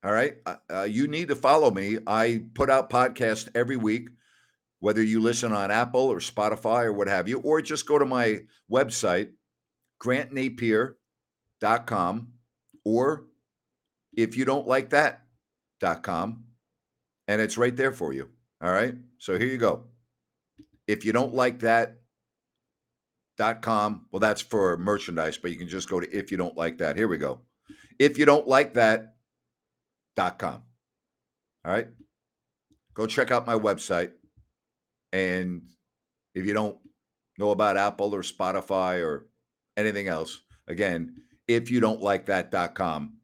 All 0.04 0.12
right. 0.12 0.36
Uh, 0.46 0.58
uh, 0.72 0.84
you 0.84 1.08
need 1.08 1.30
to 1.30 1.36
follow 1.36 1.72
me. 1.72 1.98
I 2.06 2.44
put 2.54 2.70
out 2.70 2.92
podcasts 2.92 3.50
every 3.56 3.78
week, 3.78 4.10
whether 4.82 5.02
you 5.02 5.22
listen 5.22 5.54
on 5.54 5.72
Apple 5.72 6.02
or 6.02 6.20
Spotify 6.20 6.84
or 6.84 6.94
what 6.94 7.08
have 7.08 7.28
you, 7.28 7.40
or 7.40 7.60
just 7.62 7.88
go 7.88 7.98
to 7.98 8.06
my 8.06 8.42
website, 8.72 9.32
grantnapier.com, 10.04 12.28
or 12.84 13.26
if 14.16 14.38
you 14.38 14.46
don't 14.46 14.68
like 14.68 14.92
that.com, 14.92 16.44
and 17.28 17.42
it's 17.42 17.58
right 17.58 17.76
there 17.76 17.92
for 17.92 18.14
you. 18.14 18.30
All 18.62 18.72
right. 18.72 18.94
So 19.18 19.40
here 19.40 19.48
you 19.48 19.58
go. 19.58 19.86
If 20.88 21.04
you 21.04 21.14
don't 21.14 21.34
like 21.34 21.62
that, 21.62 21.98
dot 23.38 23.62
com. 23.62 24.06
Well, 24.12 24.20
that's 24.20 24.42
for 24.42 24.78
merchandise, 24.78 25.38
but 25.38 25.52
you 25.52 25.58
can 25.58 25.68
just 25.68 25.90
go 25.90 26.00
to 26.00 26.16
if 26.16 26.32
you 26.32 26.38
don't 26.38 26.58
like 26.58 26.78
that. 26.80 26.96
Here 26.96 27.08
we 27.08 27.18
go. 27.18 27.42
If 28.00 28.18
you 28.18 28.26
don't 28.26 28.48
like 28.48 28.74
that, 28.76 29.16
dot 30.16 30.40
com. 30.40 30.64
All 31.66 31.72
right. 31.72 31.88
Go 32.94 33.08
check 33.08 33.32
out 33.32 33.48
my 33.48 33.56
website. 33.56 34.12
And 35.12 35.64
if 36.34 36.46
you 36.46 36.54
don't 36.54 36.78
know 37.38 37.52
about 37.52 37.78
Apple 37.78 38.14
or 38.14 38.22
Spotify 38.22 39.04
or 39.06 39.28
anything 39.78 40.08
else, 40.08 40.40
again, 40.68 41.16
if 41.48 41.70
you 41.72 41.80
don't 41.80 42.02
like 42.02 42.26
that 42.28 42.52
dot 42.52 42.76
com, 42.76 43.18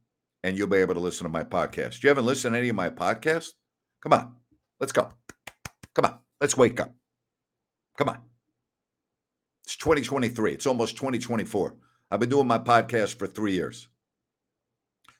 and 0.44 0.58
you'll 0.58 0.66
be 0.66 0.78
able 0.78 0.94
to 0.94 1.00
listen 1.00 1.24
to 1.24 1.30
my 1.30 1.44
podcast. 1.44 2.02
You 2.02 2.08
haven't 2.08 2.26
listened 2.26 2.54
to 2.54 2.58
any 2.58 2.68
of 2.68 2.74
my 2.74 2.90
podcasts? 2.90 3.50
Come 4.02 4.12
on. 4.12 4.34
Let's 4.80 4.92
go. 4.92 5.12
Come 5.94 6.04
on. 6.04 6.18
Let's 6.40 6.56
wake 6.56 6.80
up. 6.80 6.92
Come 7.96 8.08
on. 8.08 8.18
It's 9.72 9.78
2023. 9.78 10.52
It's 10.52 10.66
almost 10.66 10.98
2024. 10.98 11.74
I've 12.10 12.20
been 12.20 12.28
doing 12.28 12.46
my 12.46 12.58
podcast 12.58 13.14
for 13.18 13.26
three 13.26 13.54
years. 13.54 13.88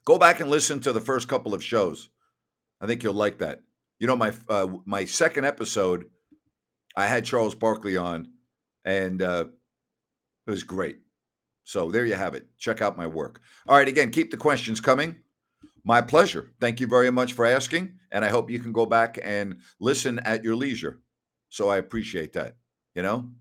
Go 0.05 0.19
back 0.19 0.41
and 0.41 0.49
listen 0.51 0.79
to 0.81 0.93
the 0.93 1.01
first 1.01 1.27
couple 1.27 1.55
of 1.55 1.63
shows. 1.63 2.11
I 2.79 2.85
think 2.85 3.01
you'll 3.01 3.15
like 3.15 3.39
that. 3.39 3.63
You 3.97 4.05
know, 4.05 4.15
my 4.15 4.31
uh, 4.47 4.67
my 4.85 5.05
second 5.05 5.45
episode, 5.45 6.05
I 6.95 7.07
had 7.07 7.25
Charles 7.25 7.55
Barkley 7.55 7.97
on, 7.97 8.27
and 8.85 9.23
uh, 9.23 9.45
it 10.45 10.51
was 10.51 10.61
great. 10.61 10.99
So 11.63 11.89
there 11.89 12.05
you 12.05 12.13
have 12.13 12.35
it. 12.35 12.45
Check 12.59 12.79
out 12.79 12.95
my 12.95 13.07
work. 13.07 13.41
All 13.67 13.75
right, 13.75 13.87
again, 13.87 14.11
keep 14.11 14.29
the 14.29 14.37
questions 14.37 14.79
coming. 14.79 15.15
My 15.83 15.99
pleasure. 15.99 16.51
Thank 16.61 16.79
you 16.79 16.85
very 16.85 17.09
much 17.09 17.33
for 17.33 17.47
asking, 17.47 17.97
and 18.11 18.23
I 18.23 18.29
hope 18.29 18.51
you 18.51 18.59
can 18.59 18.71
go 18.71 18.85
back 18.85 19.17
and 19.23 19.61
listen 19.79 20.19
at 20.19 20.43
your 20.43 20.55
leisure. 20.55 20.99
So 21.49 21.69
I 21.69 21.77
appreciate 21.77 22.33
that. 22.33 22.55
You 22.93 23.01
know. 23.01 23.31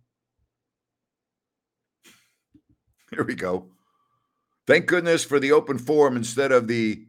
Here 3.15 3.25
we 3.25 3.35
go. 3.35 3.67
Thank 4.67 4.87
goodness 4.87 5.25
for 5.25 5.39
the 5.39 5.53
open 5.53 5.77
forum 5.77 6.17
instead 6.17 6.51
of 6.51 6.67
the 6.67 7.05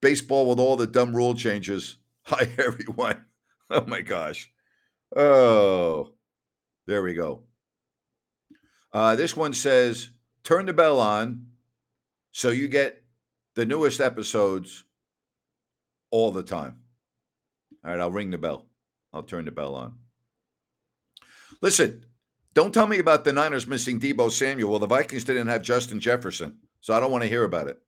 baseball 0.00 0.48
with 0.48 0.60
all 0.60 0.76
the 0.76 0.86
dumb 0.86 1.14
rule 1.14 1.34
changes. 1.34 1.96
Hi, 2.24 2.48
everyone. 2.58 3.24
Oh 3.68 3.84
my 3.84 4.00
gosh. 4.00 4.48
Oh, 5.16 6.12
there 6.86 7.02
we 7.02 7.14
go. 7.14 7.42
Uh, 8.92 9.16
this 9.16 9.36
one 9.36 9.52
says 9.52 10.10
turn 10.44 10.66
the 10.66 10.72
bell 10.72 11.00
on 11.00 11.46
so 12.30 12.50
you 12.50 12.68
get 12.68 13.02
the 13.56 13.66
newest 13.66 14.00
episodes 14.00 14.84
all 16.12 16.30
the 16.30 16.44
time. 16.44 16.76
All 17.84 17.90
right, 17.90 17.98
I'll 17.98 18.12
ring 18.12 18.30
the 18.30 18.38
bell. 18.38 18.66
I'll 19.12 19.24
turn 19.24 19.46
the 19.46 19.50
bell 19.50 19.74
on. 19.74 19.96
Listen, 21.60 22.04
don't 22.56 22.72
tell 22.72 22.86
me 22.86 23.00
about 23.00 23.22
the 23.22 23.34
Niners 23.34 23.66
missing 23.66 24.00
Deebo 24.00 24.32
Samuel. 24.32 24.70
Well, 24.70 24.78
the 24.78 24.86
Vikings 24.86 25.24
didn't 25.24 25.48
have 25.48 25.60
Justin 25.60 26.00
Jefferson, 26.00 26.56
so 26.80 26.94
I 26.94 27.00
don't 27.00 27.10
want 27.10 27.22
to 27.22 27.28
hear 27.28 27.44
about 27.44 27.68
it. 27.68 27.78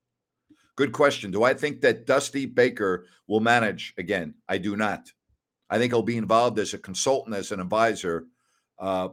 Good 0.75 0.91
question. 0.91 1.31
Do 1.31 1.41
I 1.41 1.55
think 1.55 1.81
that 1.81 2.05
Dusty 2.05 2.45
Baker 2.45 3.07
will 3.27 3.39
manage 3.39 3.95
again? 3.97 4.35
I 4.47 4.59
do 4.59 4.77
not. 4.77 5.11
I 5.71 5.79
think 5.79 5.91
he'll 5.91 6.03
be 6.03 6.17
involved 6.17 6.59
as 6.59 6.75
a 6.75 6.77
consultant, 6.77 7.35
as 7.35 7.51
an 7.51 7.59
advisor, 7.59 8.27
uh, 8.77 9.09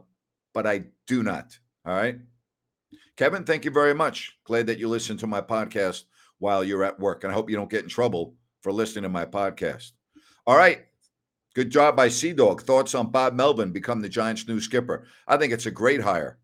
but 0.53 0.67
I 0.67 0.83
do 1.07 1.23
not. 1.23 1.57
All 1.87 1.95
right. 1.95 2.19
Kevin, 3.15 3.43
thank 3.43 3.65
you 3.65 3.71
very 3.71 3.95
much. 3.95 4.37
Glad 4.43 4.67
that 4.67 4.77
you 4.77 4.87
listen 4.87 5.17
to 5.17 5.27
my 5.27 5.41
podcast 5.41 6.03
while 6.37 6.63
you're 6.63 6.83
at 6.83 6.99
work. 6.99 7.23
And 7.23 7.31
I 7.31 7.33
hope 7.33 7.49
you 7.49 7.55
don't 7.55 7.69
get 7.69 7.81
in 7.81 7.89
trouble 7.89 8.35
for 8.61 8.71
listening 8.71 9.03
to 9.03 9.09
my 9.09 9.25
podcast. 9.25 9.93
All 10.45 10.55
right. 10.55 10.85
Good 11.57 11.71
job 11.71 11.95
by 11.95 12.09
Sea 12.09 12.33
Dog. 12.33 12.61
Thoughts 12.61 12.93
on 12.93 13.09
Bob 13.09 13.33
Melvin 13.33 13.71
become 13.71 13.99
the 13.99 14.09
Giants' 14.09 14.47
new 14.47 14.61
skipper? 14.61 15.07
I 15.27 15.37
think 15.37 15.51
it's 15.51 15.65
a 15.65 15.71
great 15.71 16.01
hire. 16.01 16.37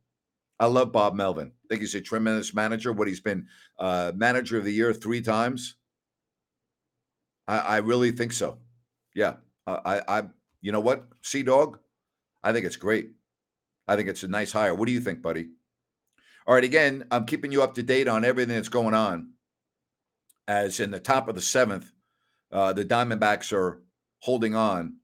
I 0.60 0.66
love 0.66 0.92
Bob 0.92 1.14
Melvin. 1.14 1.52
I 1.64 1.66
think 1.70 1.82
he's 1.82 1.94
a 1.94 2.02
tremendous 2.02 2.52
manager. 2.56 2.92
What 2.92 3.08
he's 3.08 3.20
been 3.20 3.46
uh, 3.78 4.12
manager 4.16 4.58
of 4.58 4.66
the 4.66 4.74
year 4.74 4.92
three 4.92 5.22
times. 5.22 5.76
I, 7.48 7.60
I 7.60 7.78
really 7.78 8.10
think 8.10 8.32
so. 8.32 8.58
Yeah, 9.14 9.36
I, 9.68 10.02
I, 10.08 10.24
you 10.62 10.72
know 10.72 10.80
what, 10.80 11.06
Sea 11.22 11.44
Dog, 11.44 11.78
I 12.44 12.52
think 12.52 12.66
it's 12.66 12.76
great. 12.76 13.12
I 13.88 13.96
think 13.96 14.10
it's 14.10 14.24
a 14.24 14.28
nice 14.28 14.52
hire. 14.52 14.74
What 14.74 14.88
do 14.88 14.94
you 14.94 15.00
think, 15.00 15.22
buddy? 15.22 15.50
All 16.48 16.56
right, 16.56 16.64
again, 16.64 17.06
I'm 17.12 17.28
keeping 17.28 17.52
you 17.52 17.62
up 17.62 17.76
to 17.76 17.84
date 17.84 18.08
on 18.08 18.26
everything 18.26 18.56
that's 18.56 18.68
going 18.68 18.96
on. 18.96 19.34
As 20.48 20.80
in 20.80 20.90
the 20.90 21.00
top 21.00 21.28
of 21.28 21.36
the 21.36 21.42
seventh, 21.42 21.92
uh, 22.52 22.74
the 22.74 22.84
Diamondbacks 22.84 23.54
are 23.54 23.84
holding 24.18 24.56
on 24.56 24.96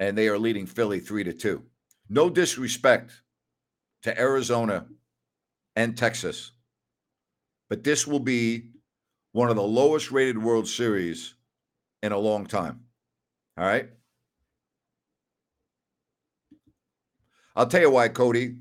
and 0.00 0.16
they 0.16 0.28
are 0.28 0.38
leading 0.38 0.66
Philly 0.66 1.00
three 1.00 1.24
to 1.24 1.32
two. 1.32 1.64
No 2.08 2.30
disrespect 2.30 3.12
to 4.02 4.18
Arizona 4.18 4.86
and 5.76 5.96
Texas, 5.96 6.52
but 7.68 7.84
this 7.84 8.06
will 8.06 8.20
be 8.20 8.70
one 9.32 9.50
of 9.50 9.56
the 9.56 9.62
lowest 9.62 10.10
rated 10.10 10.42
World 10.42 10.66
Series 10.66 11.34
in 12.02 12.12
a 12.12 12.18
long 12.18 12.46
time. 12.46 12.80
All 13.58 13.64
right. 13.64 13.90
I'll 17.54 17.66
tell 17.66 17.80
you 17.80 17.90
why, 17.90 18.08
Cody. 18.08 18.56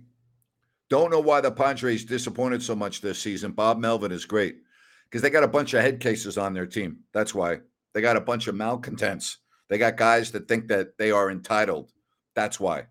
Don't 0.89 1.11
know 1.11 1.19
why 1.19 1.41
the 1.41 1.51
Padres 1.51 2.05
disappointed 2.05 2.63
so 2.63 2.75
much 2.75 3.01
this 3.01 3.19
season. 3.19 3.51
Bob 3.51 3.77
Melvin 3.77 4.11
is 4.11 4.25
great 4.25 4.57
because 5.03 5.21
they 5.21 5.29
got 5.29 5.43
a 5.43 5.47
bunch 5.47 5.73
of 5.73 5.81
head 5.81 5.99
cases 5.99 6.37
on 6.37 6.53
their 6.53 6.65
team. 6.65 6.99
That's 7.13 7.35
why 7.35 7.59
they 7.93 8.01
got 8.01 8.15
a 8.15 8.21
bunch 8.21 8.47
of 8.47 8.55
malcontents. 8.55 9.37
They 9.69 9.77
got 9.77 9.97
guys 9.97 10.31
that 10.31 10.47
think 10.47 10.67
that 10.69 10.97
they 10.97 11.11
are 11.11 11.29
entitled. 11.29 11.91
That's 12.35 12.59
why. 12.59 12.85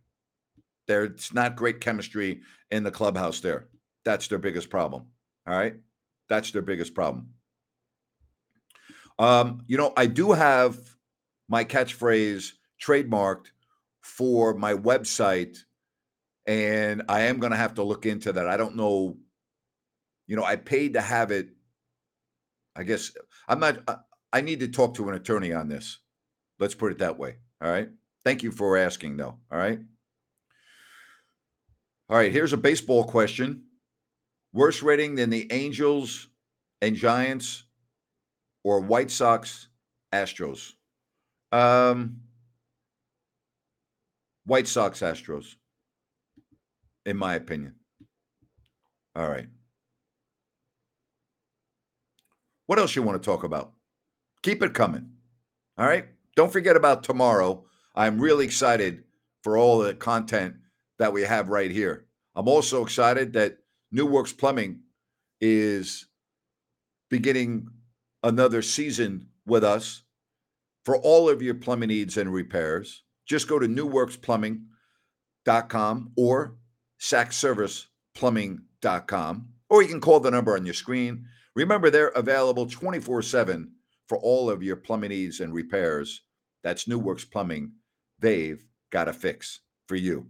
There's 0.87 1.33
not 1.33 1.57
great 1.57 1.81
chemistry 1.81 2.43
in 2.71 2.85
the 2.85 2.91
clubhouse 2.91 3.41
there. 3.41 3.69
That's 4.05 4.29
their 4.29 4.39
biggest 4.39 4.71
problem. 4.71 5.07
All 5.47 5.57
right. 5.57 5.75
That's 6.29 6.51
their 6.51 6.63
biggest 6.63 6.95
problem. 6.95 7.29
Um, 9.19 9.63
you 9.67 9.77
know, 9.77 9.93
I 9.97 10.07
do 10.07 10.33
have 10.33 10.79
my 11.49 11.65
catchphrase 11.65 12.53
trademarked 12.83 13.47
for 14.03 14.55
my 14.55 14.75
website, 14.75 15.59
and 16.47 17.03
I 17.09 17.23
am 17.23 17.39
going 17.39 17.53
to 17.53 17.57
have 17.57 17.75
to 17.75 17.83
look 17.83 18.07
into 18.07 18.33
that. 18.33 18.49
I 18.49 18.57
don't 18.57 18.77
know. 18.77 19.17
You 20.27 20.37
know, 20.37 20.45
I 20.45 20.57
paid 20.57 20.95
to 20.95 21.01
have 21.01 21.31
it. 21.31 21.49
I 22.75 22.83
guess 22.83 23.13
I'm 23.49 23.61
not. 23.61 23.79
I, 23.89 23.97
I 24.33 24.41
need 24.43 24.61
to 24.61 24.69
talk 24.69 24.95
to 24.97 25.09
an 25.09 25.15
attorney 25.15 25.53
on 25.53 25.69
this. 25.69 25.99
Let's 26.59 26.75
put 26.75 26.93
it 26.93 26.99
that 26.99 27.19
way. 27.19 27.37
All 27.63 27.71
right. 27.71 27.89
Thank 28.25 28.43
you 28.43 28.51
for 28.51 28.77
asking, 28.77 29.17
though. 29.17 29.37
All 29.51 29.59
right. 29.59 29.79
All 32.09 32.17
right. 32.17 32.33
Here's 32.33 32.53
a 32.53 32.59
baseball 32.59 33.05
question. 33.05 33.65
Worse 34.53 34.83
rating 34.83 35.17
than 35.17 35.31
the 35.31 35.51
Angels 35.53 36.29
and 36.81 36.97
Giants 36.97 37.65
or 38.65 38.81
White 38.81 39.11
Sox 39.11 39.69
Astros? 40.13 40.73
Um, 41.53 42.21
White 44.45 44.69
Sox 44.69 45.01
Astros, 45.01 45.57
in 47.05 47.17
my 47.17 47.35
opinion. 47.35 47.75
All 49.15 49.29
right. 49.29 49.47
What 52.67 52.79
else 52.79 52.97
you 52.97 53.03
want 53.03 53.21
to 53.23 53.25
talk 53.25 53.45
about? 53.45 53.73
Keep 54.43 54.63
it 54.63 54.75
coming. 54.75 55.11
All 55.79 55.87
right. 55.87 56.07
Don't 56.37 56.53
forget 56.53 56.77
about 56.77 57.03
tomorrow. 57.03 57.65
I'm 57.95 58.21
really 58.21 58.45
excited 58.45 59.05
for 59.43 59.57
all 59.57 59.79
the 59.79 59.95
content 59.95 60.57
that 60.99 61.11
we 61.13 61.23
have 61.23 61.49
right 61.49 61.71
here. 61.71 62.05
I'm 62.35 62.47
also 62.47 62.85
excited 62.85 63.33
that 63.33 63.57
New 63.91 64.05
Works 64.07 64.35
Plumbing 64.35 64.81
is 65.41 66.07
beginning 67.11 67.69
another 68.23 68.61
season 68.61 69.29
with 69.47 69.65
us 69.65 70.03
for 70.85 70.99
all 70.99 71.31
of 71.31 71.41
your 71.41 71.55
plumbing 71.55 71.89
needs 71.89 72.19
and 72.19 72.31
repairs. 72.33 73.03
Just 73.27 73.49
go 73.49 73.59
to 73.59 73.67
newworksplumbing.com 73.67 76.13
or 76.17 76.57
sackserviceplumbing.com, 77.01 79.49
or 79.71 79.83
you 79.83 79.89
can 79.89 80.01
call 80.01 80.21
the 80.21 80.31
number 80.31 80.55
on 80.55 80.65
your 80.65 80.75
screen. 80.75 81.27
Remember, 81.55 81.91
they're 81.91 82.09
available 82.09 82.67
24 82.67 83.23
7 83.23 83.73
for 84.09 84.19
all 84.19 84.51
of 84.51 84.63
your 84.63 84.77
plumbing 84.77 85.11
needs 85.11 85.41
and 85.41 85.55
repairs. 85.55 86.23
That's 86.67 86.89
New 86.89 86.99
Works 86.99 87.25
Plumbing. 87.25 87.75
They've 88.19 88.61
got 88.91 89.07
a 89.07 89.13
fix 89.13 89.61
for 89.87 89.95
you. 89.95 90.27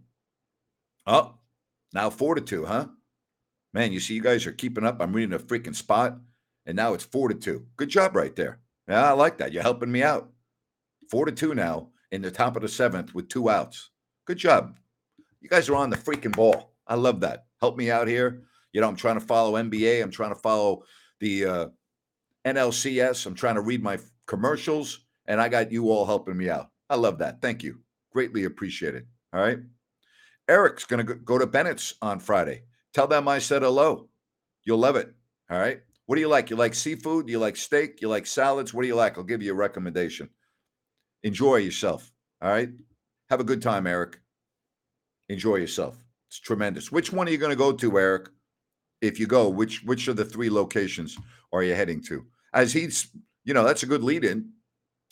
Oh, 1.06 1.36
now 1.94 2.10
four 2.10 2.34
to 2.34 2.42
two, 2.42 2.66
huh? 2.66 2.88
Man, 3.72 3.90
you 3.90 4.00
see, 4.00 4.12
you 4.12 4.20
guys 4.20 4.46
are 4.46 4.52
keeping 4.52 4.84
up. 4.84 5.00
I'm 5.00 5.14
reading 5.14 5.32
a 5.32 5.38
freaking 5.38 5.74
spot, 5.74 6.18
and 6.66 6.76
now 6.76 6.92
it's 6.92 7.04
four 7.04 7.30
to 7.30 7.34
two. 7.34 7.64
Good 7.78 7.88
job 7.88 8.14
right 8.14 8.36
there. 8.36 8.58
Yeah, 8.86 9.08
I 9.08 9.12
like 9.12 9.38
that. 9.38 9.50
You're 9.50 9.62
helping 9.62 9.90
me 9.90 10.02
out. 10.02 10.28
Four 11.10 11.24
to 11.24 11.32
two 11.32 11.54
now 11.54 11.88
in 12.12 12.20
the 12.20 12.30
top 12.30 12.54
of 12.54 12.60
the 12.60 12.68
seventh 12.68 13.14
with 13.14 13.30
two 13.30 13.48
outs. 13.48 13.88
Good 14.26 14.36
job. 14.36 14.76
You 15.40 15.48
guys 15.48 15.70
are 15.70 15.76
on 15.76 15.88
the 15.88 15.96
freaking 15.96 16.36
ball. 16.36 16.74
I 16.86 16.96
love 16.96 17.20
that. 17.20 17.46
Help 17.62 17.78
me 17.78 17.90
out 17.90 18.08
here. 18.08 18.42
You 18.74 18.82
know, 18.82 18.88
I'm 18.88 18.96
trying 18.96 19.18
to 19.18 19.24
follow 19.24 19.52
NBA. 19.52 20.02
I'm 20.02 20.10
trying 20.10 20.34
to 20.34 20.40
follow 20.40 20.82
the 21.18 21.46
uh, 21.46 21.66
NLCS. 22.46 23.24
I'm 23.24 23.34
trying 23.34 23.54
to 23.54 23.62
read 23.62 23.82
my 23.82 23.98
commercials, 24.26 25.05
and 25.28 25.40
I 25.40 25.48
got 25.48 25.72
you 25.72 25.90
all 25.90 26.06
helping 26.06 26.36
me 26.36 26.48
out. 26.48 26.70
I 26.88 26.96
love 26.96 27.18
that. 27.18 27.40
Thank 27.40 27.62
you. 27.62 27.80
Greatly 28.12 28.44
appreciated. 28.44 29.06
All 29.32 29.40
right. 29.40 29.58
Eric's 30.48 30.84
going 30.84 31.04
to 31.04 31.14
go 31.14 31.38
to 31.38 31.46
Bennett's 31.46 31.94
on 32.00 32.20
Friday. 32.20 32.62
Tell 32.94 33.06
them 33.06 33.28
I 33.28 33.40
said 33.40 33.62
hello. 33.62 34.08
You'll 34.64 34.78
love 34.78 34.96
it. 34.96 35.12
All 35.50 35.58
right. 35.58 35.80
What 36.06 36.14
do 36.14 36.20
you 36.20 36.28
like? 36.28 36.50
You 36.50 36.56
like 36.56 36.74
seafood? 36.74 37.28
You 37.28 37.38
like 37.38 37.56
steak? 37.56 38.00
You 38.00 38.08
like 38.08 38.26
salads? 38.26 38.72
What 38.72 38.82
do 38.82 38.88
you 38.88 38.94
like? 38.94 39.18
I'll 39.18 39.24
give 39.24 39.42
you 39.42 39.52
a 39.52 39.56
recommendation. 39.56 40.30
Enjoy 41.24 41.56
yourself. 41.56 42.12
All 42.40 42.50
right. 42.50 42.70
Have 43.28 43.40
a 43.40 43.44
good 43.44 43.60
time, 43.60 43.86
Eric. 43.88 44.20
Enjoy 45.28 45.56
yourself. 45.56 45.98
It's 46.28 46.38
tremendous. 46.38 46.92
Which 46.92 47.12
one 47.12 47.26
are 47.26 47.32
you 47.32 47.38
going 47.38 47.50
to 47.50 47.56
go 47.56 47.72
to, 47.72 47.98
Eric? 47.98 48.28
If 49.02 49.18
you 49.18 49.26
go, 49.26 49.48
which 49.48 49.82
which 49.82 50.08
of 50.08 50.16
the 50.16 50.24
three 50.24 50.48
locations 50.48 51.18
are 51.52 51.62
you 51.62 51.74
heading 51.74 52.02
to? 52.04 52.24
As 52.54 52.72
he's, 52.72 53.08
you 53.44 53.52
know, 53.52 53.64
that's 53.64 53.82
a 53.82 53.86
good 53.86 54.02
lead 54.02 54.24
in 54.24 54.50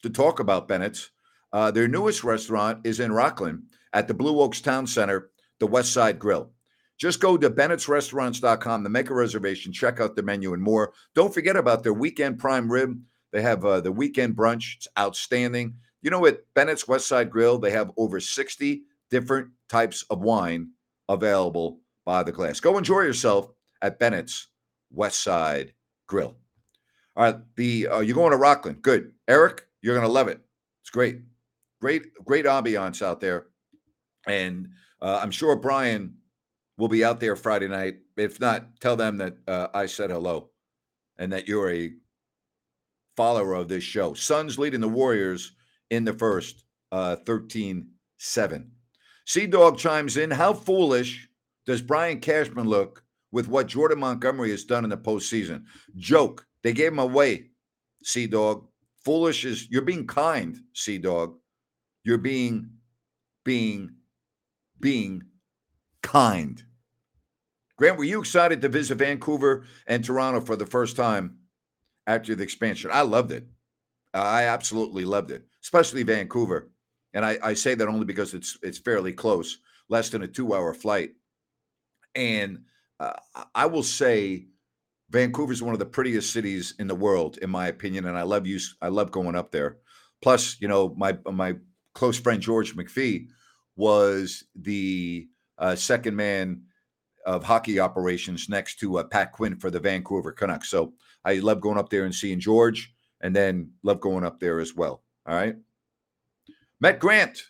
to 0.05 0.11
talk 0.11 0.39
about 0.39 0.69
Bennett's. 0.69 1.11
Uh, 1.53 1.71
their 1.71 1.89
newest 1.89 2.25
restaurant 2.25 2.81
is 2.85 3.01
in 3.01 3.11
Rocklin 3.11 3.63
at 3.95 4.07
the 4.07 4.15
Blue 4.15 4.41
Oaks 4.41 4.61
Town 4.61 4.87
Center, 4.87 5.31
the 5.61 5.67
West 5.67 5.93
Side 5.93 6.19
Grill. 6.19 6.51
Just 6.99 7.21
go 7.21 7.37
to 7.37 7.51
bennettsrestaurants.com 7.51 8.85
to 8.85 8.91
make 8.91 9.11
a 9.11 9.15
reservation, 9.15 9.73
check 9.73 10.01
out 10.01 10.15
the 10.15 10.23
menu 10.23 10.53
and 10.53 10.63
more. 10.63 10.93
Don't 11.15 11.33
forget 11.33 11.57
about 11.57 11.83
their 11.83 11.95
weekend 11.95 12.39
prime 12.39 12.71
rib. 12.71 13.01
They 13.33 13.41
have 13.43 13.65
uh, 13.65 13.81
the 13.81 13.93
weekend 13.93 14.37
brunch. 14.37 14.77
It's 14.77 14.89
outstanding. 14.99 15.75
You 16.03 16.11
know, 16.11 16.27
at 16.27 16.41
Bennett's 16.55 16.87
West 16.87 17.09
Side 17.09 17.31
Grill, 17.31 17.59
they 17.59 17.71
have 17.71 17.91
over 17.97 18.21
60 18.21 18.83
different 19.11 19.49
types 19.69 20.05
of 20.11 20.21
wine 20.21 20.69
available 21.09 21.81
by 22.05 22.23
the 22.23 22.33
glass. 22.33 22.61
Go 22.61 22.77
enjoy 22.77 23.01
yourself 23.01 23.51
at 23.81 23.99
Bennett's 23.99 24.49
West 24.91 25.23
Side 25.23 25.73
Grill. 26.07 26.37
All 27.17 27.25
right, 27.25 27.37
the 27.57 27.89
uh, 27.89 28.01
you're 28.01 28.15
going 28.15 28.33
to 28.33 28.39
Rocklin. 28.39 28.83
Good, 28.83 29.13
Eric. 29.29 29.67
You're 29.85 29.95
going 29.95 30.07
to 30.07 30.13
love 30.13 30.29
it. 30.29 30.41
It's 30.81 30.89
great, 30.89 31.21
great, 31.79 32.15
great 32.25 32.47
ambiance 32.47 33.03
out 33.03 33.21
there, 33.21 33.49
and 34.27 34.69
uh, 35.03 35.21
I'm 35.23 35.31
sure 35.31 35.57
Brian 35.57 36.15
will 36.79 36.89
be 36.89 37.05
out 37.05 37.21
there 37.21 37.37
Friday 37.37 37.69
night. 37.69 37.97
If 38.17 38.41
not, 38.41 38.81
tell 38.81 38.97
them 38.97 39.19
that 39.19 39.37
uh, 39.47 39.69
I 39.75 39.85
said 39.85 40.09
hello, 40.09 40.49
and 41.19 41.31
that 41.35 41.47
you're 41.47 41.71
a 41.71 41.93
follower 43.15 43.53
of 43.53 43.69
this 43.69 43.85
show. 43.85 44.15
Suns 44.15 44.59
leading 44.59 44.81
the 44.81 44.89
Warriors 44.89 45.53
in 45.91 46.07
the 46.07 46.15
first, 46.15 46.65
uh, 46.91 47.17
13 47.17 47.87
7. 48.17 48.71
Sea 49.27 49.47
Dog 49.47 49.77
chimes 49.77 50.17
in. 50.17 50.31
How 50.31 50.55
foolish 50.55 51.29
does 51.67 51.83
Brian 51.83 52.21
Cashman 52.21 52.67
look 52.67 53.05
with 53.33 53.49
what 53.49 53.67
Jordan 53.67 53.99
Montgomery 53.99 54.51
has 54.51 54.65
done 54.65 54.85
in 54.85 54.91
the 54.91 54.97
postseason? 54.97 55.65
Joke. 55.95 56.47
They 56.63 56.73
gave 56.73 56.93
him 56.93 57.01
away, 57.01 57.51
Sea 58.03 58.27
Dog. 58.27 58.67
Foolish 59.05 59.45
is 59.45 59.71
you're 59.71 59.83
being 59.83 60.07
kind, 60.07 60.59
Sea 60.73 60.99
Dog. 60.99 61.37
You're 62.05 62.19
being, 62.19 62.71
being, 63.45 63.91
being 64.81 65.23
kind. 66.03 66.63
Grant, 67.77 67.99
were 67.99 68.05
you 68.05 68.21
excited 68.21 68.63
to 68.63 68.69
visit 68.69 68.97
Vancouver 68.97 69.65
and 69.87 70.05
Toronto 70.05 70.41
for 70.41 70.57
the 70.57 70.67
first 70.67 70.97
time 70.97 71.39
after 72.07 72.35
the 72.35 72.45
expansion? 72.45 72.91
I 72.93 73.03
loved 73.03 73.33
it. 73.33 73.47
I 74.13 74.45
absolutely 74.45 75.05
loved 75.05 75.33
it, 75.33 75.43
especially 75.63 76.05
Vancouver. 76.05 76.71
And 77.15 77.25
I, 77.25 77.39
I 77.43 77.55
say 77.55 77.75
that 77.75 77.89
only 77.89 78.05
because 78.05 78.33
it's 78.33 78.57
it's 78.63 78.79
fairly 78.79 79.13
close, 79.13 79.59
less 79.89 80.09
than 80.11 80.23
a 80.23 80.29
two-hour 80.29 80.75
flight. 80.75 81.13
And 82.15 82.65
uh, 83.01 83.15
I 83.55 83.67
will 83.67 83.83
say, 83.83 84.47
Vancouver 85.11 85.53
is 85.53 85.63
one 85.63 85.75
of 85.75 85.79
the 85.79 85.87
prettiest 85.87 86.33
cities 86.33 86.75
in 86.79 86.89
the 86.89 86.95
world, 86.95 87.39
in 87.39 87.51
my 87.51 87.69
opinion. 87.69 88.07
And 88.07 88.17
I 88.17 88.23
love 88.23 88.47
you. 88.47 88.59
I 88.81 88.89
love 88.89 89.11
going 89.11 89.37
up 89.37 89.53
there. 89.53 89.79
Plus, 90.23 90.57
you 90.61 90.69
know, 90.69 90.95
my 90.97 91.17
my 91.31 91.55
close 91.95 92.19
friend 92.19 92.41
George 92.41 92.75
McPhee 92.75 93.29
was 93.77 94.45
the 94.55 95.29
uh, 95.59 95.77
second 95.77 96.17
man 96.17 96.63
of 97.27 97.45
hockey 97.45 97.81
operations 97.81 98.49
next 98.49 98.79
to 98.81 98.99
uh, 98.99 99.05
Pat 99.05 99.33
Quinn 99.33 99.57
for 99.57 99.71
the 99.71 99.81
Vancouver 99.81 100.33
Canucks. 100.33 100.71
So 100.71 100.95
I 101.25 101.35
love 101.35 101.61
going 101.61 101.79
up 101.79 101.91
there 101.91 102.05
and 102.05 102.15
seeing 102.15 102.41
George 102.41 102.93
and 103.21 103.35
then 103.35 103.71
love 103.83 104.01
going 104.01 104.25
up 104.25 104.41
there 104.41 104.61
as 104.61 104.75
well. 104.75 105.03
All 105.27 105.35
right. 105.35 105.57
Met 106.81 106.99
Grant 106.99 107.43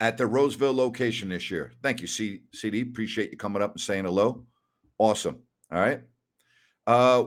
at 0.00 0.16
the 0.16 0.26
Roseville 0.26 0.74
location 0.74 1.28
this 1.28 1.50
year. 1.50 1.72
Thank 1.82 2.00
you, 2.00 2.06
C- 2.06 2.42
CD. 2.54 2.82
Appreciate 2.82 3.30
you 3.30 3.36
coming 3.36 3.62
up 3.62 3.72
and 3.72 3.80
saying 3.80 4.04
hello. 4.04 4.46
Awesome. 4.98 5.40
All 5.70 5.80
right. 5.80 6.00
Uh, 6.88 7.26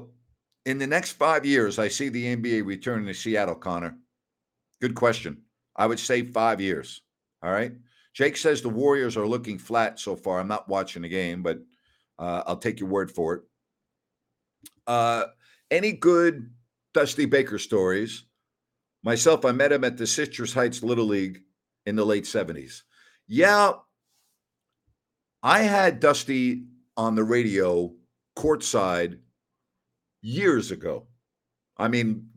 in 0.65 0.79
the 0.79 0.87
next 0.87 1.11
five 1.11 1.45
years, 1.45 1.77
I 1.77 1.87
see 1.87 2.09
the 2.09 2.35
NBA 2.35 2.65
returning 2.65 3.05
to 3.05 3.13
Seattle, 3.13 3.53
Connor. 3.53 3.95
Good 4.81 4.95
question. 4.95 5.43
I 5.75 5.85
would 5.85 5.99
say 5.99 6.23
five 6.23 6.59
years. 6.59 7.03
All 7.43 7.51
right. 7.51 7.71
Jake 8.15 8.37
says 8.37 8.61
the 8.61 8.69
Warriors 8.69 9.15
are 9.17 9.27
looking 9.27 9.59
flat 9.59 9.99
so 9.99 10.15
far. 10.15 10.39
I'm 10.39 10.47
not 10.47 10.67
watching 10.67 11.03
the 11.03 11.09
game, 11.09 11.43
but 11.43 11.59
uh, 12.17 12.41
I'll 12.47 12.57
take 12.57 12.79
your 12.79 12.89
word 12.89 13.11
for 13.11 13.35
it. 13.35 13.41
Uh, 14.87 15.25
any 15.69 15.91
good 15.91 16.49
Dusty 16.95 17.25
Baker 17.25 17.59
stories. 17.59 18.23
Myself, 19.03 19.45
I 19.45 19.51
met 19.51 19.71
him 19.71 19.83
at 19.83 19.95
the 19.95 20.07
Citrus 20.07 20.53
Heights 20.53 20.81
Little 20.81 21.05
League 21.05 21.43
in 21.85 21.95
the 21.95 22.05
late 22.05 22.25
70s. 22.25 22.81
Yeah, 23.27 23.73
I 25.43 25.59
had 25.59 25.99
Dusty 25.99 26.65
on 26.97 27.13
the 27.13 27.23
radio 27.23 27.93
courtside 28.35 29.19
years 30.21 30.71
ago. 30.71 31.07
I 31.77 31.87
mean, 31.87 32.29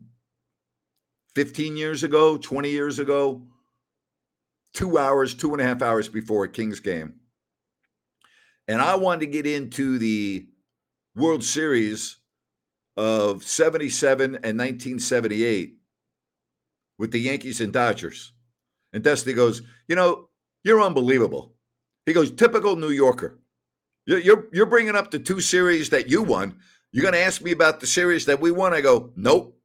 15 1.35 1.77
years 1.77 2.03
ago, 2.03 2.37
20 2.37 2.69
years 2.69 2.99
ago, 2.99 3.43
two 4.73 4.97
hours, 4.97 5.33
two 5.33 5.53
and 5.53 5.61
a 5.61 5.65
half 5.65 5.81
hours 5.81 6.09
before 6.09 6.45
a 6.45 6.49
Kings 6.49 6.79
game. 6.79 7.15
And 8.67 8.81
I 8.81 8.95
wanted 8.95 9.21
to 9.21 9.31
get 9.31 9.45
into 9.45 9.97
the 9.97 10.47
World 11.15 11.43
Series 11.43 12.17
of 12.97 13.43
77 13.43 14.23
and 14.25 14.35
1978 14.35 15.77
with 16.97 17.11
the 17.11 17.19
Yankees 17.19 17.61
and 17.61 17.71
Dodgers. 17.71 18.33
And 18.93 19.03
Dusty 19.03 19.33
goes, 19.33 19.61
You 19.87 19.95
know, 19.95 20.29
you're 20.63 20.81
unbelievable. 20.81 21.53
He 22.05 22.13
goes, 22.13 22.31
Typical 22.31 22.75
New 22.75 22.89
Yorker. 22.89 23.39
You're, 24.05 24.19
you're, 24.19 24.47
you're 24.53 24.65
bringing 24.65 24.95
up 24.95 25.11
the 25.11 25.19
two 25.19 25.41
series 25.41 25.89
that 25.89 26.09
you 26.09 26.21
won. 26.21 26.57
You're 26.95 27.01
going 27.01 27.13
to 27.13 27.19
ask 27.19 27.41
me 27.41 27.51
about 27.51 27.81
the 27.81 27.87
series 27.87 28.27
that 28.27 28.39
we 28.39 28.51
won? 28.51 28.73
I 28.73 28.79
go, 28.79 29.11
Nope, 29.17 29.59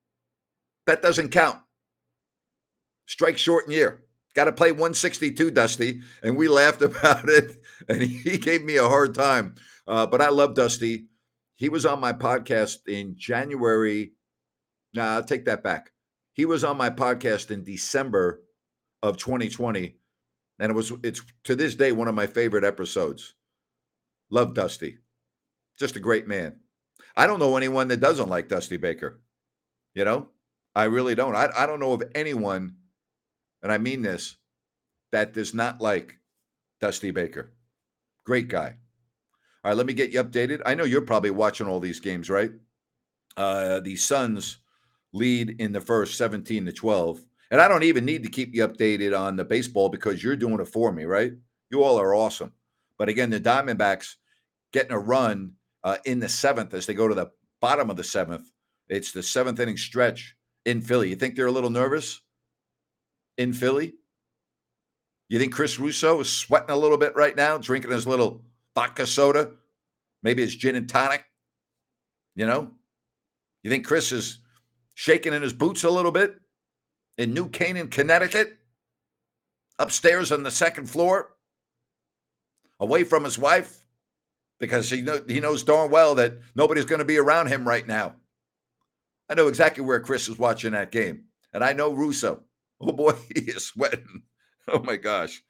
that 0.88 1.00
doesn't 1.00 1.28
count. 1.28 1.60
Strike 3.06 3.38
short 3.38 3.66
in 3.66 3.72
year. 3.72 4.02
Got 4.34 4.46
to 4.46 4.52
play 4.52 4.72
162, 4.72 5.52
Dusty. 5.52 6.00
And 6.24 6.36
we 6.36 6.48
laughed 6.48 6.82
about 6.82 7.28
it. 7.28 7.62
And 7.88 8.02
he 8.02 8.36
gave 8.36 8.64
me 8.64 8.78
a 8.78 8.88
hard 8.88 9.14
time. 9.14 9.54
Uh, 9.86 10.06
but 10.06 10.20
I 10.20 10.30
love 10.30 10.56
Dusty. 10.56 11.06
He 11.54 11.68
was 11.68 11.86
on 11.86 12.00
my 12.00 12.12
podcast 12.12 12.88
in 12.88 13.14
January. 13.16 14.10
Nah, 14.92 15.14
I'll 15.14 15.22
take 15.22 15.44
that 15.44 15.62
back. 15.62 15.92
He 16.32 16.46
was 16.46 16.64
on 16.64 16.76
my 16.76 16.90
podcast 16.90 17.52
in 17.52 17.62
December 17.62 18.42
of 19.04 19.18
2020. 19.18 19.94
And 20.58 20.72
it 20.72 20.74
was 20.74 20.92
it's 21.04 21.22
to 21.44 21.54
this 21.54 21.76
day 21.76 21.92
one 21.92 22.08
of 22.08 22.16
my 22.16 22.26
favorite 22.26 22.64
episodes. 22.64 23.34
Love 24.30 24.52
Dusty. 24.52 24.98
Just 25.78 25.94
a 25.94 26.00
great 26.00 26.26
man. 26.26 26.56
I 27.16 27.26
don't 27.26 27.38
know 27.38 27.56
anyone 27.56 27.88
that 27.88 28.00
doesn't 28.00 28.28
like 28.28 28.48
Dusty 28.48 28.76
Baker. 28.76 29.20
You 29.94 30.04
know, 30.04 30.28
I 30.74 30.84
really 30.84 31.14
don't. 31.14 31.34
I, 31.34 31.48
I 31.56 31.66
don't 31.66 31.80
know 31.80 31.92
of 31.92 32.02
anyone, 32.14 32.76
and 33.62 33.72
I 33.72 33.78
mean 33.78 34.02
this, 34.02 34.36
that 35.12 35.32
does 35.32 35.52
not 35.52 35.80
like 35.80 36.16
Dusty 36.80 37.10
Baker. 37.10 37.52
Great 38.24 38.48
guy. 38.48 38.76
All 39.62 39.70
right, 39.70 39.76
let 39.76 39.86
me 39.86 39.92
get 39.92 40.10
you 40.10 40.22
updated. 40.22 40.62
I 40.64 40.74
know 40.74 40.84
you're 40.84 41.02
probably 41.02 41.30
watching 41.30 41.66
all 41.66 41.80
these 41.80 42.00
games, 42.00 42.30
right? 42.30 42.52
Uh, 43.36 43.80
the 43.80 43.96
Suns 43.96 44.58
lead 45.12 45.60
in 45.60 45.72
the 45.72 45.80
first 45.80 46.16
17 46.16 46.66
to 46.66 46.72
12. 46.72 47.24
And 47.50 47.60
I 47.60 47.68
don't 47.68 47.82
even 47.82 48.04
need 48.04 48.22
to 48.22 48.30
keep 48.30 48.54
you 48.54 48.66
updated 48.66 49.18
on 49.18 49.36
the 49.36 49.44
baseball 49.44 49.88
because 49.88 50.22
you're 50.22 50.36
doing 50.36 50.60
it 50.60 50.68
for 50.68 50.92
me, 50.92 51.04
right? 51.04 51.32
You 51.70 51.82
all 51.82 51.98
are 51.98 52.14
awesome. 52.14 52.52
But 52.96 53.08
again, 53.08 53.30
the 53.30 53.40
Diamondbacks 53.40 54.14
getting 54.72 54.92
a 54.92 54.98
run 54.98 55.52
uh, 55.84 55.96
in 56.04 56.20
the 56.20 56.28
seventh 56.28 56.74
as 56.74 56.86
they 56.86 56.94
go 56.94 57.08
to 57.08 57.14
the 57.14 57.30
bottom 57.60 57.90
of 57.90 57.96
the 57.96 58.04
seventh. 58.04 58.50
It's 58.88 59.12
the 59.12 59.22
seventh 59.22 59.60
inning 59.60 59.76
stretch 59.76 60.34
in 60.64 60.80
Philly. 60.80 61.10
You 61.10 61.16
think 61.16 61.36
they're 61.36 61.46
a 61.46 61.52
little 61.52 61.70
nervous 61.70 62.20
in 63.38 63.52
Philly? 63.52 63.94
You 65.28 65.38
think 65.38 65.52
Chris 65.54 65.78
Russo 65.78 66.20
is 66.20 66.28
sweating 66.28 66.70
a 66.70 66.76
little 66.76 66.98
bit 66.98 67.14
right 67.14 67.36
now, 67.36 67.56
drinking 67.56 67.92
his 67.92 68.06
little 68.06 68.42
vodka 68.74 69.06
soda, 69.06 69.52
maybe 70.22 70.42
his 70.42 70.56
gin 70.56 70.74
and 70.74 70.88
tonic? 70.88 71.24
You 72.34 72.46
know? 72.46 72.72
You 73.62 73.70
think 73.70 73.86
Chris 73.86 74.10
is 74.10 74.40
shaking 74.94 75.32
in 75.32 75.42
his 75.42 75.52
boots 75.52 75.84
a 75.84 75.90
little 75.90 76.10
bit 76.10 76.40
in 77.16 77.32
New 77.32 77.48
Canaan, 77.48 77.88
Connecticut, 77.88 78.58
upstairs 79.78 80.32
on 80.32 80.42
the 80.42 80.50
second 80.50 80.90
floor, 80.90 81.30
away 82.80 83.04
from 83.04 83.24
his 83.24 83.38
wife, 83.38 83.79
because 84.60 84.88
he, 84.90 85.00
know, 85.00 85.20
he 85.26 85.40
knows 85.40 85.64
darn 85.64 85.90
well 85.90 86.14
that 86.16 86.38
nobody's 86.54 86.84
going 86.84 87.00
to 87.00 87.04
be 87.04 87.18
around 87.18 87.48
him 87.48 87.66
right 87.66 87.86
now. 87.86 88.14
I 89.28 89.34
know 89.34 89.48
exactly 89.48 89.82
where 89.82 90.00
Chris 90.00 90.28
is 90.28 90.38
watching 90.38 90.72
that 90.72 90.92
game. 90.92 91.24
And 91.52 91.64
I 91.64 91.72
know 91.72 91.92
Russo. 91.92 92.42
Oh 92.80 92.92
boy, 92.92 93.12
he 93.34 93.42
is 93.42 93.66
sweating. 93.66 94.22
Oh 94.68 94.80
my 94.80 94.96
gosh. 94.96 95.42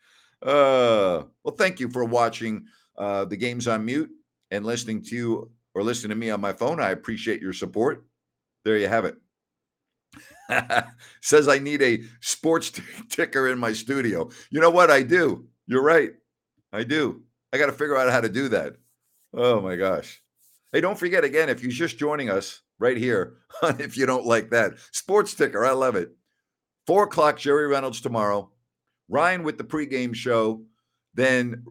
Uh, 0.42 1.24
well, 1.44 1.54
thank 1.56 1.80
you 1.80 1.90
for 1.90 2.04
watching 2.04 2.64
uh, 2.96 3.24
the 3.26 3.36
games 3.36 3.68
on 3.68 3.84
mute 3.84 4.10
and 4.50 4.64
listening 4.64 5.02
to 5.04 5.14
you 5.14 5.50
or 5.74 5.82
listening 5.82 6.10
to 6.10 6.16
me 6.16 6.30
on 6.30 6.40
my 6.40 6.52
phone. 6.52 6.80
I 6.80 6.90
appreciate 6.90 7.42
your 7.42 7.52
support. 7.52 8.06
There 8.64 8.78
you 8.78 8.88
have 8.88 9.04
it. 9.04 9.16
Says 11.20 11.48
I 11.48 11.58
need 11.58 11.82
a 11.82 12.02
sports 12.20 12.70
t- 12.70 12.82
ticker 13.08 13.48
in 13.48 13.58
my 13.58 13.72
studio. 13.72 14.30
You 14.50 14.60
know 14.60 14.70
what? 14.70 14.90
I 14.90 15.02
do. 15.02 15.46
You're 15.66 15.82
right. 15.82 16.10
I 16.72 16.84
do. 16.84 17.22
I 17.52 17.58
got 17.58 17.66
to 17.66 17.72
figure 17.72 17.96
out 17.96 18.10
how 18.10 18.20
to 18.20 18.28
do 18.28 18.48
that. 18.48 18.76
Oh 19.34 19.60
my 19.60 19.76
gosh. 19.76 20.22
Hey, 20.72 20.80
don't 20.80 20.98
forget 20.98 21.24
again, 21.24 21.48
if 21.48 21.62
you're 21.62 21.72
just 21.72 21.98
joining 21.98 22.30
us 22.30 22.62
right 22.78 22.96
here, 22.96 23.38
if 23.62 23.96
you 23.96 24.06
don't 24.06 24.26
like 24.26 24.50
that, 24.50 24.74
sports 24.92 25.34
ticker. 25.34 25.64
I 25.64 25.72
love 25.72 25.96
it. 25.96 26.12
Four 26.86 27.04
o'clock, 27.04 27.38
Jerry 27.38 27.66
Reynolds 27.66 28.00
tomorrow. 28.00 28.50
Ryan 29.08 29.42
with 29.42 29.58
the 29.58 29.64
pregame 29.64 30.14
show. 30.14 30.62
Then 31.14 31.64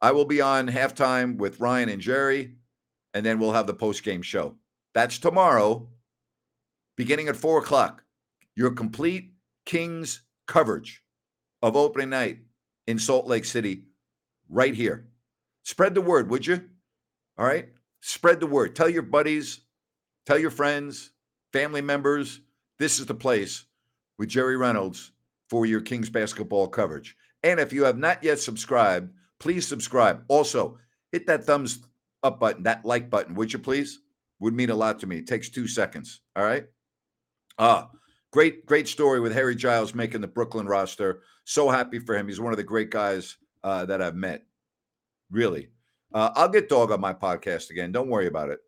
I 0.00 0.12
will 0.12 0.24
be 0.24 0.40
on 0.40 0.66
halftime 0.68 1.36
with 1.36 1.60
Ryan 1.60 1.90
and 1.90 2.02
Jerry, 2.02 2.56
and 3.14 3.24
then 3.24 3.38
we'll 3.38 3.52
have 3.52 3.66
the 3.66 3.74
postgame 3.74 4.24
show. 4.24 4.56
That's 4.94 5.18
tomorrow, 5.18 5.88
beginning 6.96 7.28
at 7.28 7.36
four 7.36 7.58
o'clock. 7.58 8.02
Your 8.56 8.72
complete 8.72 9.32
Kings 9.64 10.22
coverage 10.46 11.02
of 11.62 11.76
opening 11.76 12.10
night 12.10 12.38
in 12.86 12.98
Salt 12.98 13.26
Lake 13.26 13.44
City, 13.44 13.84
right 14.48 14.74
here. 14.74 15.06
Spread 15.62 15.94
the 15.94 16.00
word, 16.00 16.28
would 16.28 16.46
you? 16.46 16.68
All 17.38 17.46
right. 17.46 17.68
Spread 18.00 18.40
the 18.40 18.46
word. 18.46 18.74
Tell 18.74 18.88
your 18.88 19.02
buddies, 19.02 19.60
tell 20.26 20.38
your 20.38 20.50
friends, 20.50 21.12
family 21.52 21.80
members. 21.80 22.40
This 22.78 22.98
is 22.98 23.06
the 23.06 23.14
place 23.14 23.64
with 24.18 24.28
Jerry 24.28 24.56
Reynolds 24.56 25.12
for 25.48 25.66
your 25.66 25.80
Kings 25.80 26.10
basketball 26.10 26.66
coverage. 26.68 27.16
And 27.42 27.60
if 27.60 27.72
you 27.72 27.84
have 27.84 27.98
not 27.98 28.22
yet 28.24 28.40
subscribed, 28.40 29.12
please 29.38 29.66
subscribe. 29.66 30.24
Also, 30.28 30.78
hit 31.12 31.26
that 31.26 31.44
thumbs 31.44 31.80
up 32.22 32.40
button, 32.40 32.64
that 32.64 32.84
like 32.84 33.10
button, 33.10 33.34
would 33.34 33.52
you 33.52 33.58
please? 33.58 34.00
Would 34.40 34.54
mean 34.54 34.70
a 34.70 34.74
lot 34.74 34.98
to 35.00 35.06
me. 35.06 35.18
It 35.18 35.26
takes 35.26 35.48
two 35.48 35.68
seconds. 35.68 36.20
All 36.34 36.44
right. 36.44 36.64
Ah, 37.58 37.90
great, 38.32 38.66
great 38.66 38.88
story 38.88 39.20
with 39.20 39.32
Harry 39.32 39.54
Giles 39.54 39.94
making 39.94 40.20
the 40.20 40.26
Brooklyn 40.26 40.66
roster. 40.66 41.20
So 41.44 41.68
happy 41.68 41.98
for 41.98 42.16
him. 42.16 42.26
He's 42.26 42.40
one 42.40 42.52
of 42.52 42.56
the 42.56 42.64
great 42.64 42.90
guys 42.90 43.36
uh, 43.62 43.84
that 43.86 44.02
I've 44.02 44.16
met. 44.16 44.42
Really. 45.30 45.68
Uh, 46.14 46.30
I'll 46.34 46.48
get 46.48 46.68
Dog 46.68 46.90
on 46.90 47.00
my 47.00 47.14
podcast 47.14 47.70
again. 47.70 47.92
Don't 47.92 48.08
worry 48.08 48.26
about 48.26 48.50
it. 48.50 48.60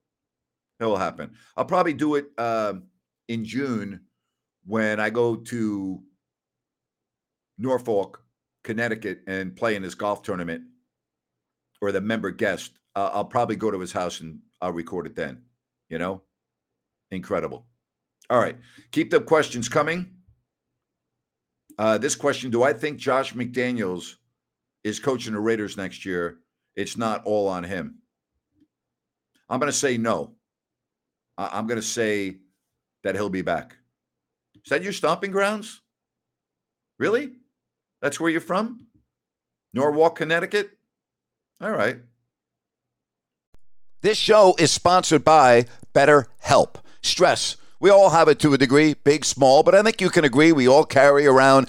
It 0.80 0.84
will 0.84 0.96
happen. 0.96 1.32
I'll 1.56 1.64
probably 1.64 1.92
do 1.92 2.16
it 2.16 2.26
uh, 2.36 2.74
in 3.28 3.44
June 3.44 4.00
when 4.66 4.98
I 4.98 5.10
go 5.10 5.36
to 5.36 6.02
Norfolk, 7.58 8.22
Connecticut, 8.64 9.20
and 9.26 9.54
play 9.54 9.76
in 9.76 9.82
his 9.82 9.94
golf 9.94 10.22
tournament 10.22 10.64
or 11.80 11.92
the 11.92 12.00
member 12.00 12.30
guest. 12.30 12.72
Uh, 12.96 13.10
I'll 13.12 13.24
probably 13.24 13.56
go 13.56 13.70
to 13.70 13.78
his 13.78 13.92
house 13.92 14.20
and 14.20 14.40
I'll 14.60 14.72
record 14.72 15.06
it 15.06 15.14
then. 15.14 15.42
You 15.88 15.98
know, 15.98 16.22
incredible. 17.10 17.66
All 18.30 18.40
right, 18.40 18.56
keep 18.90 19.10
the 19.10 19.20
questions 19.20 19.68
coming. 19.68 20.10
Uh, 21.78 21.98
this 21.98 22.14
question: 22.14 22.50
Do 22.50 22.62
I 22.62 22.72
think 22.72 22.98
Josh 22.98 23.34
McDaniels 23.34 24.14
is 24.82 24.98
coaching 24.98 25.34
the 25.34 25.40
Raiders 25.40 25.76
next 25.76 26.04
year? 26.04 26.38
It's 26.76 26.96
not 26.96 27.24
all 27.24 27.48
on 27.48 27.64
him. 27.64 27.98
I'm 29.48 29.60
going 29.60 29.70
to 29.70 29.76
say 29.76 29.96
no. 29.96 30.32
I'm 31.36 31.66
going 31.66 31.80
to 31.80 31.86
say 31.86 32.36
that 33.02 33.14
he'll 33.14 33.28
be 33.28 33.42
back. 33.42 33.76
Is 34.64 34.70
that 34.70 34.82
your 34.82 34.92
stomping 34.92 35.30
grounds? 35.30 35.80
Really? 36.98 37.32
That's 38.00 38.18
where 38.18 38.30
you're 38.30 38.40
from? 38.40 38.86
Norwalk, 39.72 40.16
Connecticut? 40.16 40.70
All 41.60 41.72
right. 41.72 41.98
This 44.00 44.18
show 44.18 44.54
is 44.58 44.70
sponsored 44.70 45.24
by 45.24 45.66
BetterHelp. 45.94 46.76
Stress. 47.02 47.56
We 47.80 47.90
all 47.90 48.10
have 48.10 48.28
it 48.28 48.38
to 48.40 48.54
a 48.54 48.58
degree, 48.58 48.94
big, 48.94 49.24
small, 49.24 49.62
but 49.62 49.74
I 49.74 49.82
think 49.82 50.00
you 50.00 50.08
can 50.08 50.24
agree 50.24 50.52
we 50.52 50.68
all 50.68 50.84
carry 50.84 51.26
around 51.26 51.68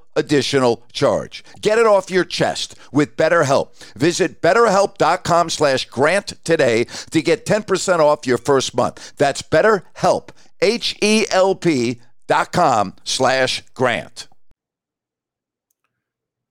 additional 0.15 0.83
charge. 0.91 1.43
Get 1.61 1.77
it 1.77 1.85
off 1.85 2.11
your 2.11 2.25
chest 2.25 2.75
with 2.91 3.15
BetterHelp. 3.17 3.75
Visit 3.95 4.41
betterhelp.com 4.41 5.49
slash 5.49 5.85
grant 5.85 6.33
today 6.43 6.85
to 7.11 7.21
get 7.21 7.45
10% 7.45 7.99
off 7.99 8.27
your 8.27 8.37
first 8.37 8.75
month. 8.75 9.13
That's 9.17 9.41
betterhelp, 9.41 10.29
H-E-L-P 10.61 12.01
dot 12.27 12.51
com 12.53 12.93
slash 13.03 13.63
grant. 13.73 14.27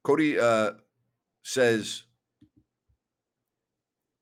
Cody 0.05 0.39
uh, 0.39 0.73
says 1.43 2.03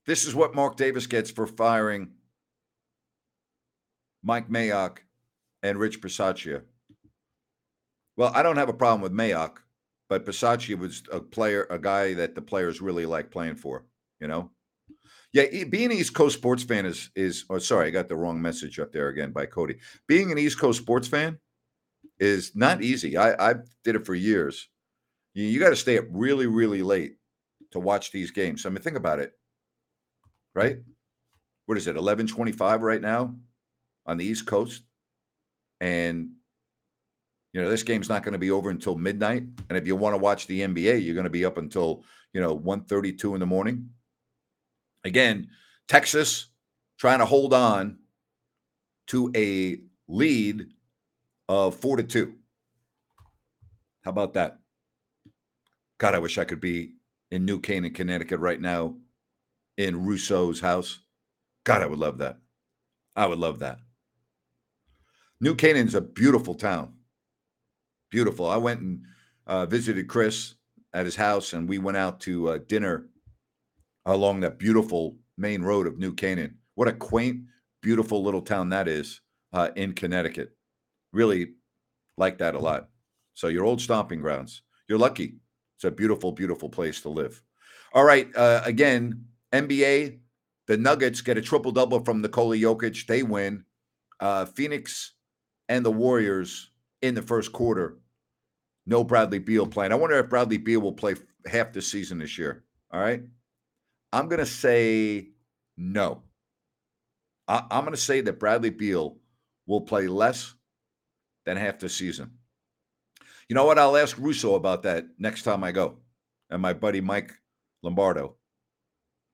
this 0.06 0.26
is 0.26 0.34
what 0.34 0.54
Mark 0.54 0.76
Davis 0.76 1.06
gets 1.06 1.30
for 1.30 1.46
firing 1.46 2.12
Mike 4.22 4.48
Mayock 4.48 4.98
and 5.62 5.78
Rich 5.78 6.00
Bisaccia. 6.00 6.62
Well, 8.18 8.32
I 8.34 8.42
don't 8.42 8.56
have 8.56 8.68
a 8.68 8.74
problem 8.74 9.00
with 9.00 9.12
Mayock, 9.12 9.58
but 10.08 10.26
Bisaccia 10.26 10.76
was 10.76 11.04
a 11.12 11.20
player, 11.20 11.68
a 11.70 11.78
guy 11.78 12.14
that 12.14 12.34
the 12.34 12.42
players 12.42 12.80
really 12.80 13.06
like 13.06 13.30
playing 13.30 13.54
for. 13.54 13.84
You 14.20 14.26
know, 14.26 14.50
yeah. 15.32 15.44
Being 15.70 15.92
an 15.92 15.98
East 15.98 16.14
Coast 16.14 16.36
sports 16.36 16.64
fan 16.64 16.84
is 16.84 17.10
is. 17.14 17.44
Oh, 17.48 17.60
sorry, 17.60 17.86
I 17.86 17.90
got 17.90 18.08
the 18.08 18.16
wrong 18.16 18.42
message 18.42 18.80
up 18.80 18.92
there 18.92 19.06
again 19.06 19.30
by 19.30 19.46
Cody. 19.46 19.76
Being 20.08 20.32
an 20.32 20.38
East 20.38 20.58
Coast 20.58 20.80
sports 20.80 21.06
fan 21.06 21.38
is 22.18 22.56
not 22.56 22.82
easy. 22.82 23.16
I 23.16 23.50
I 23.50 23.54
did 23.84 23.94
it 23.94 24.04
for 24.04 24.16
years. 24.16 24.68
You, 25.34 25.44
you 25.44 25.60
got 25.60 25.70
to 25.70 25.76
stay 25.76 25.96
up 25.96 26.06
really 26.10 26.48
really 26.48 26.82
late 26.82 27.12
to 27.70 27.78
watch 27.78 28.10
these 28.10 28.32
games. 28.32 28.66
I 28.66 28.70
mean, 28.70 28.82
think 28.82 28.96
about 28.96 29.20
it. 29.20 29.32
Right? 30.56 30.78
What 31.66 31.78
is 31.78 31.86
it? 31.86 31.96
Eleven 31.96 32.26
twenty 32.26 32.50
five 32.50 32.82
right 32.82 33.00
now 33.00 33.36
on 34.06 34.16
the 34.16 34.24
East 34.24 34.44
Coast, 34.44 34.82
and 35.80 36.30
you 37.52 37.62
know, 37.62 37.70
this 37.70 37.82
game's 37.82 38.08
not 38.08 38.22
going 38.22 38.32
to 38.32 38.38
be 38.38 38.50
over 38.50 38.70
until 38.70 38.96
midnight. 38.96 39.44
And 39.68 39.78
if 39.78 39.86
you 39.86 39.96
want 39.96 40.14
to 40.14 40.18
watch 40.18 40.46
the 40.46 40.60
NBA, 40.60 41.04
you're 41.04 41.14
going 41.14 41.24
to 41.24 41.30
be 41.30 41.44
up 41.44 41.58
until, 41.58 42.04
you 42.32 42.40
know, 42.40 42.58
1.32 42.58 43.34
in 43.34 43.40
the 43.40 43.46
morning. 43.46 43.90
Again, 45.04 45.48
Texas 45.86 46.46
trying 46.98 47.20
to 47.20 47.24
hold 47.24 47.54
on 47.54 47.98
to 49.08 49.32
a 49.34 49.80
lead 50.06 50.66
of 51.48 51.76
four 51.76 51.96
to 51.96 52.02
two. 52.02 52.34
How 54.04 54.10
about 54.10 54.34
that? 54.34 54.58
God, 55.98 56.14
I 56.14 56.18
wish 56.18 56.38
I 56.38 56.44
could 56.44 56.60
be 56.60 56.94
in 57.30 57.44
New 57.44 57.60
Canaan, 57.60 57.94
Connecticut 57.94 58.40
right 58.40 58.60
now 58.60 58.96
in 59.76 60.04
Russo's 60.04 60.60
house. 60.60 61.00
God, 61.64 61.82
I 61.82 61.86
would 61.86 61.98
love 61.98 62.18
that. 62.18 62.38
I 63.16 63.26
would 63.26 63.38
love 63.38 63.60
that. 63.60 63.78
New 65.40 65.54
Canaan's 65.54 65.94
a 65.94 66.00
beautiful 66.00 66.54
town 66.54 66.94
beautiful. 68.10 68.46
I 68.46 68.56
went 68.56 68.80
and 68.80 69.02
uh, 69.46 69.66
visited 69.66 70.08
Chris 70.08 70.54
at 70.92 71.04
his 71.04 71.16
house, 71.16 71.52
and 71.52 71.68
we 71.68 71.78
went 71.78 71.96
out 71.96 72.20
to 72.20 72.50
uh, 72.50 72.58
dinner 72.66 73.06
along 74.06 74.40
that 74.40 74.58
beautiful 74.58 75.16
main 75.36 75.62
road 75.62 75.86
of 75.86 75.98
New 75.98 76.14
Canaan. 76.14 76.58
What 76.74 76.88
a 76.88 76.92
quaint, 76.92 77.42
beautiful 77.82 78.22
little 78.22 78.42
town 78.42 78.70
that 78.70 78.88
is 78.88 79.20
uh, 79.52 79.70
in 79.76 79.92
Connecticut. 79.92 80.56
Really 81.12 81.54
like 82.16 82.38
that 82.38 82.54
a 82.54 82.58
lot. 82.58 82.88
So 83.34 83.48
your 83.48 83.64
old 83.64 83.80
stomping 83.80 84.20
grounds. 84.20 84.62
You're 84.88 84.98
lucky. 84.98 85.36
It's 85.76 85.84
a 85.84 85.90
beautiful, 85.90 86.32
beautiful 86.32 86.68
place 86.68 87.00
to 87.02 87.08
live. 87.08 87.40
All 87.92 88.04
right. 88.04 88.34
Uh, 88.34 88.62
again, 88.64 89.24
NBA. 89.52 90.18
The 90.66 90.76
Nuggets 90.76 91.20
get 91.20 91.38
a 91.38 91.42
triple 91.42 91.72
double 91.72 92.04
from 92.04 92.20
Nikola 92.20 92.56
Jokic. 92.56 93.06
They 93.06 93.22
win. 93.22 93.64
Uh, 94.20 94.44
Phoenix 94.44 95.14
and 95.68 95.84
the 95.84 95.92
Warriors 95.92 96.70
in 97.02 97.14
the 97.14 97.22
first 97.22 97.52
quarter. 97.52 97.98
No 98.86 99.04
Bradley 99.04 99.38
Beal 99.38 99.66
playing. 99.66 99.92
I 99.92 99.96
wonder 99.96 100.18
if 100.18 100.30
Bradley 100.30 100.58
Beal 100.58 100.80
will 100.80 100.92
play 100.92 101.14
half 101.46 101.72
the 101.72 101.82
season 101.82 102.18
this 102.18 102.38
year. 102.38 102.64
All 102.90 103.00
right. 103.00 103.22
I'm 104.12 104.28
going 104.28 104.40
to 104.40 104.46
say 104.46 105.28
no. 105.76 106.22
I, 107.46 107.64
am 107.70 107.84
going 107.84 107.92
to 107.94 108.00
say 108.00 108.20
that 108.22 108.38
Bradley 108.38 108.70
Beal 108.70 109.18
will 109.66 109.82
play 109.82 110.06
less 110.06 110.54
than 111.44 111.56
half 111.56 111.78
the 111.78 111.88
season. 111.88 112.32
You 113.48 113.54
know 113.54 113.64
what? 113.64 113.78
I'll 113.78 113.96
ask 113.96 114.16
Russo 114.18 114.54
about 114.54 114.82
that 114.82 115.06
next 115.18 115.42
time 115.42 115.64
I 115.64 115.72
go. 115.72 115.98
And 116.50 116.62
my 116.62 116.72
buddy 116.72 117.00
Mike 117.00 117.34
Lombardo. 117.82 118.36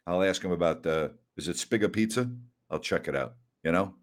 I'll 0.07 0.22
ask 0.22 0.42
him 0.42 0.53
about 0.53 0.83
the, 0.83 1.12
is 1.37 1.48
it 1.48 1.57
Spiga 1.57 1.92
Pizza? 1.92 2.31
I'll 2.70 2.79
check 2.79 3.09
it 3.09 3.16
out. 3.16 3.35
You 3.62 3.72
know? 3.72 3.94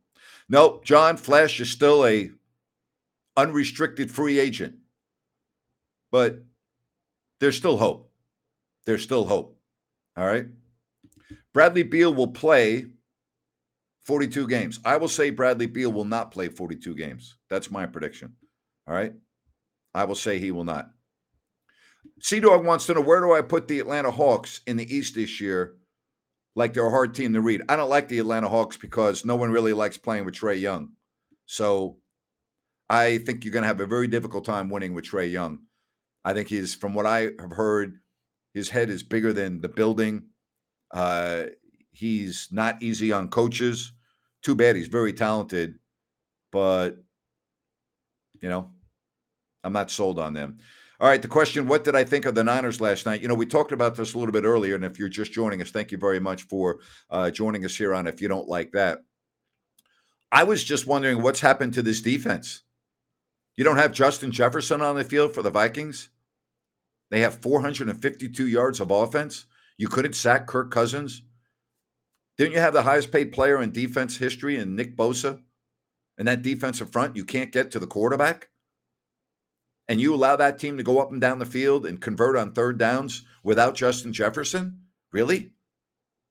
No, 0.50 0.82
John 0.84 1.18
Flash 1.18 1.60
is 1.60 1.70
still 1.70 2.06
a 2.06 2.32
unrestricted 3.42 4.12
free 4.12 4.40
agent. 4.40 4.76
But 6.12 6.44
there's 7.40 7.58
still 7.58 7.78
hope. 7.78 8.12
There's 8.86 9.04
still 9.04 9.26
hope. 9.26 9.58
All 10.16 10.28
right. 10.28 10.46
Bradley 11.54 11.84
Beal 11.84 12.14
will 12.14 12.28
play 12.28 12.86
42 14.04 14.48
games. 14.48 14.80
I 14.86 14.98
will 14.98 15.08
say 15.08 15.30
Bradley 15.30 15.66
Beal 15.66 15.92
will 15.92 16.06
not 16.06 16.32
play 16.32 16.50
42 16.50 16.96
games. 16.96 17.38
That's 17.50 17.72
my 17.72 17.86
prediction. 17.86 18.34
All 18.88 18.94
right. 18.94 19.14
I 19.94 20.06
will 20.06 20.16
say 20.16 20.38
he 20.38 20.52
will 20.52 20.64
not. 20.64 20.90
Sea 22.22 22.40
Dog 22.40 22.66
wants 22.66 22.86
to 22.86 22.94
know 22.94 23.02
where 23.02 23.22
do 23.22 23.34
I 23.34 23.42
put 23.42 23.68
the 23.68 23.80
Atlanta 23.80 24.12
Hawks 24.12 24.62
in 24.68 24.78
the 24.78 24.96
East 24.96 25.16
this 25.16 25.42
year? 25.42 25.76
Like 26.56 26.74
they're 26.74 26.86
a 26.86 26.92
hard 26.92 27.16
team 27.16 27.34
to 27.34 27.42
read. 27.42 27.64
I 27.70 27.76
don't 27.76 27.90
like 27.90 28.08
the 28.08 28.20
Atlanta 28.20 28.50
Hawks 28.50 28.78
because 28.78 29.26
no 29.26 29.36
one 29.36 29.52
really 29.52 29.74
likes 29.74 29.98
playing 29.98 30.26
with 30.26 30.36
Trae 30.36 30.60
Young. 30.60 30.90
So 31.46 31.98
I 32.92 33.20
think 33.20 33.46
you're 33.46 33.54
going 33.54 33.64
to 33.64 33.70
have 33.70 33.80
a 33.80 33.86
very 33.86 34.08
difficult 34.08 34.44
time 34.44 34.70
winning 34.70 34.94
with 34.94 35.06
Trae 35.06 35.32
Young. 35.32 35.60
I 36.26 36.34
think 36.34 36.50
he's, 36.50 36.76
from 36.76 36.94
what 36.94 37.06
I 37.06 37.30
have 37.40 37.52
heard, 37.52 37.96
his 38.54 38.68
head 38.68 38.90
is 38.90 39.02
bigger 39.02 39.32
than 39.32 39.62
the 39.62 39.70
building. 39.70 40.24
Uh, 40.94 41.44
he's 41.94 42.50
not 42.52 42.84
easy 42.84 43.14
on 43.14 43.30
coaches. 43.30 43.94
Too 44.44 44.56
bad 44.56 44.76
he's 44.76 44.90
very 44.90 45.14
talented, 45.14 45.76
but 46.52 46.98
you 48.42 48.50
know, 48.50 48.72
I'm 49.64 49.72
not 49.72 49.90
sold 49.90 50.20
on 50.20 50.34
them. 50.34 50.58
All 51.00 51.08
right, 51.08 51.22
the 51.22 51.30
question: 51.30 51.68
What 51.68 51.86
did 51.86 51.96
I 51.96 52.04
think 52.04 52.26
of 52.26 52.36
the 52.36 52.44
Niners 52.44 52.82
last 52.82 53.06
night? 53.06 53.22
You 53.22 53.30
know, 53.30 53.36
we 53.36 53.46
talked 53.46 53.72
about 53.72 53.96
this 53.96 54.16
a 54.16 54.18
little 54.18 54.34
bit 54.34 54.44
earlier, 54.44 54.76
and 54.76 54.84
if 54.84 55.00
you're 55.00 55.08
just 55.08 55.32
joining 55.32 55.62
us, 55.62 55.72
thank 55.72 55.94
you 55.94 55.98
very 55.98 56.20
much 56.20 56.44
for 56.44 56.80
uh, 57.10 57.32
joining 57.32 57.64
us 57.64 57.78
here 57.78 57.94
on. 57.94 58.06
If 58.06 58.22
you 58.22 58.28
don't 58.28 58.50
like 58.50 58.74
that, 58.74 59.00
I 60.30 60.44
was 60.44 60.62
just 60.62 60.88
wondering 60.88 61.22
what's 61.22 61.40
happened 61.40 61.76
to 61.76 61.82
this 61.82 62.02
defense. 62.02 62.64
You 63.58 63.64
don't 63.64 63.78
have 63.78 63.92
Justin 63.92 64.32
Jefferson 64.32 64.82
on 64.82 64.96
the 64.96 65.04
field 65.04 65.34
for 65.34 65.42
the 65.42 65.50
Vikings. 65.50 66.10
They 67.10 67.22
have 67.22 67.42
452 67.42 68.48
yards 68.48 68.80
of 68.80 68.92
offense. 68.92 69.46
You 69.78 69.88
couldn't 69.88 70.14
sack 70.14 70.48
Kirk 70.48 70.72
Cousins. 70.72 71.24
Didn't 72.38 72.54
you 72.54 72.60
have 72.60 72.74
the 72.74 72.84
highest 72.84 73.12
paid 73.12 73.34
player 73.34 73.62
in 73.62 73.72
defense 73.72 74.18
history 74.18 74.58
in 74.58 74.76
Nick 74.76 74.96
Bosa? 74.96 75.42
And 76.18 76.28
that 76.28 76.42
defensive 76.42 76.92
front, 76.92 77.16
you 77.16 77.26
can't 77.26 77.52
get 77.52 77.72
to 77.72 77.80
the 77.80 77.88
quarterback. 77.88 78.50
And 79.88 80.00
you 80.00 80.16
allow 80.16 80.38
that 80.38 80.58
team 80.58 80.78
to 80.78 80.84
go 80.84 81.00
up 81.00 81.12
and 81.12 81.20
down 81.20 81.40
the 81.40 81.46
field 81.46 81.86
and 81.86 82.00
convert 82.00 82.38
on 82.38 82.54
third 82.54 82.78
downs 82.78 83.26
without 83.44 83.76
Justin 83.76 84.14
Jefferson? 84.14 84.82
Really? 85.12 85.52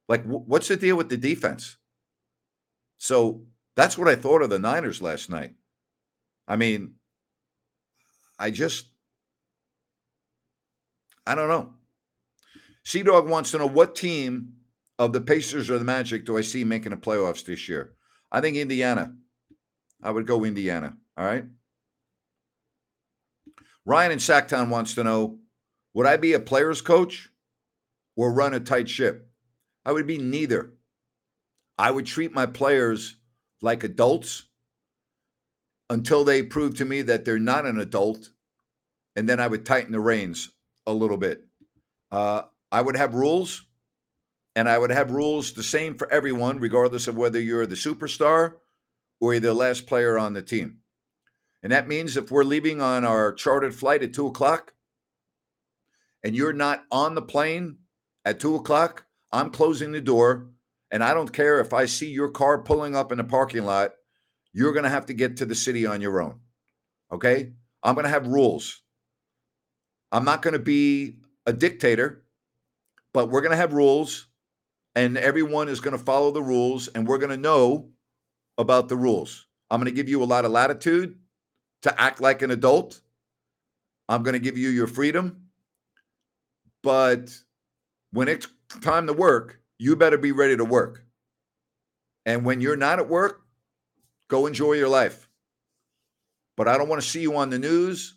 Like, 0.09 0.25
what's 0.25 0.69
the 0.69 0.77
deal 0.77 0.97
with 0.97 1.11
the 1.11 1.17
defense? 1.17 1.77
So 2.99 3.43
that's 3.77 3.99
what 3.99 4.09
I 4.09 4.17
thought 4.17 4.43
of 4.43 4.51
the 4.51 4.59
Niners 4.59 5.03
last 5.03 5.29
night. 5.29 5.55
I 6.49 6.57
mean, 6.57 6.95
I 8.41 8.51
just, 8.51 8.87
I 11.27 11.35
don't 11.35 11.49
know. 11.49 11.75
Sea 12.85 13.03
Dog 13.03 13.29
wants 13.29 13.51
to 13.51 13.59
know 13.59 13.67
what 13.67 13.95
team 13.95 14.55
of 14.99 15.13
the 15.13 15.21
Pacers 15.21 15.69
or 15.69 15.79
the 15.79 15.85
Magic 15.85 16.25
do 16.25 16.39
I 16.39 16.41
see 16.41 16.65
making 16.65 16.91
the 16.91 16.97
playoffs 16.97 17.45
this 17.45 17.69
year? 17.69 17.93
I 18.33 18.41
think 18.41 18.57
Indiana. 18.57 19.15
I 20.03 20.11
would 20.11 20.27
go 20.27 20.45
Indiana. 20.45 20.97
All 21.19 21.27
right. 21.27 21.45
Ryan 23.85 24.13
in 24.13 24.19
Sacktown 24.19 24.71
wants 24.71 24.95
to 24.95 25.05
know 25.05 25.39
Would 25.93 26.07
I 26.07 26.17
be 26.17 26.33
a 26.33 26.41
player's 26.41 26.81
coach 26.81 27.29
or 28.17 28.33
run 28.33 28.55
a 28.55 28.61
tight 28.61 28.89
ship? 28.89 29.29
I 29.85 29.93
would 29.93 30.07
be 30.07 30.19
neither. 30.19 30.73
I 31.77 31.91
would 31.91 32.07
treat 32.07 32.33
my 32.33 32.47
players 32.47 33.17
like 33.61 33.85
adults 33.85 34.45
until 35.91 36.25
they 36.25 36.43
prove 36.43 36.77
to 36.77 36.85
me 36.87 37.03
that 37.03 37.25
they're 37.25 37.39
not 37.39 37.67
an 37.67 37.79
adult, 37.79 38.31
and 39.17 39.29
then 39.29 39.41
I 39.41 39.49
would 39.49 39.67
tighten 39.67 39.93
the 39.93 40.01
reins 40.01 40.51
a 40.87 40.93
little 40.93 41.19
bit. 41.19 41.45
Uh, 42.11 42.43
I 42.73 42.81
would 42.81 42.97
have 42.97 43.15
rules, 43.15 43.67
and 44.55 44.69
I 44.69 44.79
would 44.79 44.91
have 44.91 45.11
rules 45.11 45.53
the 45.53 45.63
same 45.63 45.97
for 45.97 46.11
everyone, 46.11 46.61
regardless 46.61 47.09
of 47.09 47.17
whether 47.17 47.41
you're 47.41 47.67
the 47.67 47.75
superstar 47.75 48.55
or 49.21 49.35
you're 49.35 49.41
the 49.41 49.53
last 49.53 49.87
player 49.87 50.17
on 50.17 50.33
the 50.33 50.43
team. 50.43 50.79
And 51.63 51.73
that 51.73 51.89
means 51.89 52.17
if 52.17 52.31
we're 52.31 52.45
leaving 52.45 52.81
on 52.81 53.05
our 53.05 53.33
chartered 53.33 53.75
flight 53.75 54.03
at 54.03 54.15
two 54.15 54.29
o'clock 54.29 54.73
and 56.25 56.35
you're 56.35 56.55
not 56.55 56.85
on 56.91 57.15
the 57.15 57.23
plane 57.23 57.79
at 58.25 58.41
two 58.41 58.55
o'clock, 58.55 59.05
I'm 59.31 59.51
closing 59.51 59.93
the 59.93 60.01
door. 60.01 60.49
And 60.91 61.05
I 61.05 61.15
don't 61.15 61.33
care 61.33 61.61
if 61.61 61.73
I 61.73 61.85
see 61.85 62.11
your 62.11 62.31
car 62.31 62.63
pulling 62.63 62.97
up 62.97 63.13
in 63.13 63.19
the 63.19 63.25
parking 63.25 63.65
lot, 63.65 63.93
you're 64.53 64.73
going 64.73 64.85
to 64.85 64.91
have 64.91 65.07
to 65.07 65.15
get 65.15 65.39
to 65.39 65.47
the 65.47 65.55
city 65.55 65.87
on 65.87 66.01
your 66.01 66.21
own. 66.21 66.41
Okay. 67.13 67.53
I'm 67.83 67.95
going 67.95 68.05
to 68.05 68.11
have 68.11 68.27
rules. 68.27 68.83
I'm 70.13 70.25
not 70.25 70.43
going 70.43 70.53
to 70.53 70.59
be 70.59 71.19
a 71.47 71.53
dictator, 71.53 72.25
but 73.15 73.31
we're 73.31 73.41
going 73.41 73.53
to 73.53 73.57
have 73.57 73.73
rules 73.73 74.27
and 74.95 75.17
everyone 75.17 75.69
is 75.69 75.81
going 75.81 75.97
to 75.97 76.03
follow 76.03 76.31
the 76.31 76.43
rules 76.43 76.89
and 76.89 77.07
we're 77.07 77.19
going 77.19 77.31
to 77.31 77.37
know 77.37 77.91
about 78.59 78.89
the 78.89 78.97
rules. 78.97 79.47
I'm 79.71 79.81
going 79.81 79.93
to 79.93 79.97
give 79.97 80.09
you 80.09 80.23
a 80.23 80.25
lot 80.25 80.45
of 80.45 80.51
latitude 80.51 81.17
to 81.83 82.01
act 82.01 82.21
like 82.21 82.43
an 82.43 82.51
adult. 82.51 83.01
I'm 84.09 84.23
going 84.23 84.35
to 84.35 84.41
give 84.41 84.59
you 84.59 84.69
your 84.69 84.89
freedom. 84.89 85.47
But 86.83 87.31
when 88.13 88.29
it's 88.29 88.49
time 88.83 89.07
to 89.07 89.13
work, 89.13 89.61
you 89.79 89.97
better 89.97 90.19
be 90.19 90.33
ready 90.33 90.57
to 90.57 90.65
work. 90.65 91.05
And 92.27 92.45
when 92.45 92.61
you're 92.61 92.77
not 92.77 92.99
at 92.99 93.09
work, 93.09 93.43
go 94.31 94.47
enjoy 94.47 94.73
your 94.73 94.89
life. 94.89 95.29
But 96.57 96.69
I 96.69 96.79
don't 96.79 96.89
want 96.89 97.03
to 97.03 97.09
see 97.09 97.21
you 97.21 97.37
on 97.37 97.51
the 97.51 97.59
news. 97.59 98.17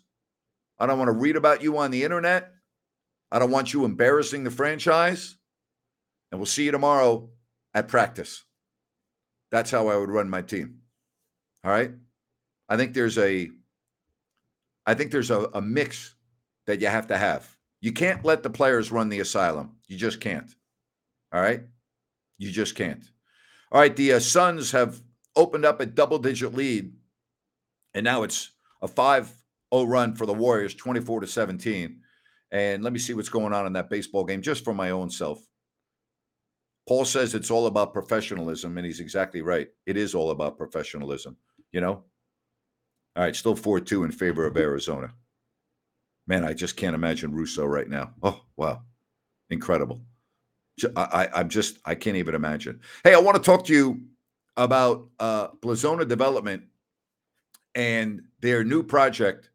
I 0.78 0.86
don't 0.86 0.98
want 0.98 1.08
to 1.08 1.12
read 1.12 1.36
about 1.36 1.62
you 1.62 1.76
on 1.78 1.90
the 1.90 2.04
internet. 2.04 2.52
I 3.30 3.38
don't 3.38 3.50
want 3.50 3.72
you 3.72 3.84
embarrassing 3.84 4.44
the 4.44 4.50
franchise. 4.50 5.36
And 6.30 6.40
we'll 6.40 6.46
see 6.46 6.64
you 6.64 6.70
tomorrow 6.70 7.28
at 7.74 7.88
practice. 7.88 8.44
That's 9.50 9.70
how 9.70 9.88
I 9.88 9.96
would 9.96 10.08
run 10.08 10.30
my 10.30 10.42
team. 10.42 10.80
All 11.64 11.70
right. 11.70 11.92
I 12.68 12.76
think 12.76 12.94
there's 12.94 13.18
a 13.18 13.50
I 14.86 14.94
think 14.94 15.10
there's 15.10 15.30
a, 15.30 15.48
a 15.54 15.62
mix 15.62 16.14
that 16.66 16.80
you 16.80 16.88
have 16.88 17.06
to 17.08 17.16
have. 17.16 17.48
You 17.80 17.92
can't 17.92 18.24
let 18.24 18.42
the 18.42 18.50
players 18.50 18.92
run 18.92 19.08
the 19.08 19.20
asylum. 19.20 19.76
You 19.88 19.96
just 19.96 20.20
can't. 20.20 20.54
All 21.32 21.40
right? 21.40 21.62
You 22.38 22.50
just 22.50 22.74
can't. 22.74 23.02
All 23.72 23.80
right, 23.80 23.94
the 23.94 24.14
uh, 24.14 24.20
Suns 24.20 24.70
have 24.72 25.00
opened 25.36 25.64
up 25.64 25.80
a 25.80 25.86
double 25.86 26.18
digit 26.18 26.54
lead 26.54 26.92
and 27.94 28.04
now 28.04 28.22
it's 28.24 28.50
a 28.82 28.88
5 28.88 29.32
0 29.72 29.84
run 29.84 30.14
for 30.14 30.26
the 30.26 30.34
Warriors 30.34 30.74
24 30.74 31.20
to 31.20 31.26
17. 31.26 32.00
And 32.50 32.84
let 32.84 32.92
me 32.92 32.98
see 32.98 33.14
what's 33.14 33.28
going 33.28 33.52
on 33.52 33.66
in 33.66 33.72
that 33.72 33.90
baseball 33.90 34.24
game 34.24 34.42
just 34.42 34.64
for 34.64 34.74
my 34.74 34.90
own 34.90 35.10
self. 35.10 35.40
Paul 36.86 37.04
says 37.04 37.34
it's 37.34 37.50
all 37.50 37.66
about 37.66 37.94
professionalism, 37.94 38.76
and 38.76 38.86
he's 38.86 39.00
exactly 39.00 39.40
right. 39.40 39.68
It 39.86 39.96
is 39.96 40.14
all 40.14 40.30
about 40.30 40.58
professionalism, 40.58 41.36
you 41.72 41.80
know? 41.80 42.04
All 43.16 43.22
right, 43.22 43.34
still 43.34 43.56
4 43.56 43.80
2 43.80 44.04
in 44.04 44.12
favor 44.12 44.46
of 44.46 44.56
Arizona. 44.56 45.12
Man, 46.26 46.44
I 46.44 46.52
just 46.52 46.76
can't 46.76 46.94
imagine 46.94 47.32
Russo 47.32 47.64
right 47.64 47.88
now. 47.88 48.12
Oh, 48.22 48.40
wow. 48.56 48.82
Incredible. 49.50 50.02
I, 50.96 51.28
I, 51.34 51.40
am 51.40 51.48
just, 51.48 51.78
I 51.84 51.94
can't 51.94 52.16
even 52.16 52.34
imagine. 52.34 52.80
Hey, 53.04 53.14
I 53.14 53.18
want 53.18 53.36
to 53.36 53.42
talk 53.42 53.64
to 53.66 53.72
you 53.72 54.02
about 54.56 55.08
uh, 55.18 55.48
Blazona 55.62 56.06
Development 56.06 56.62
and 57.74 58.22
their 58.40 58.64
new 58.64 58.82
project 58.82 59.50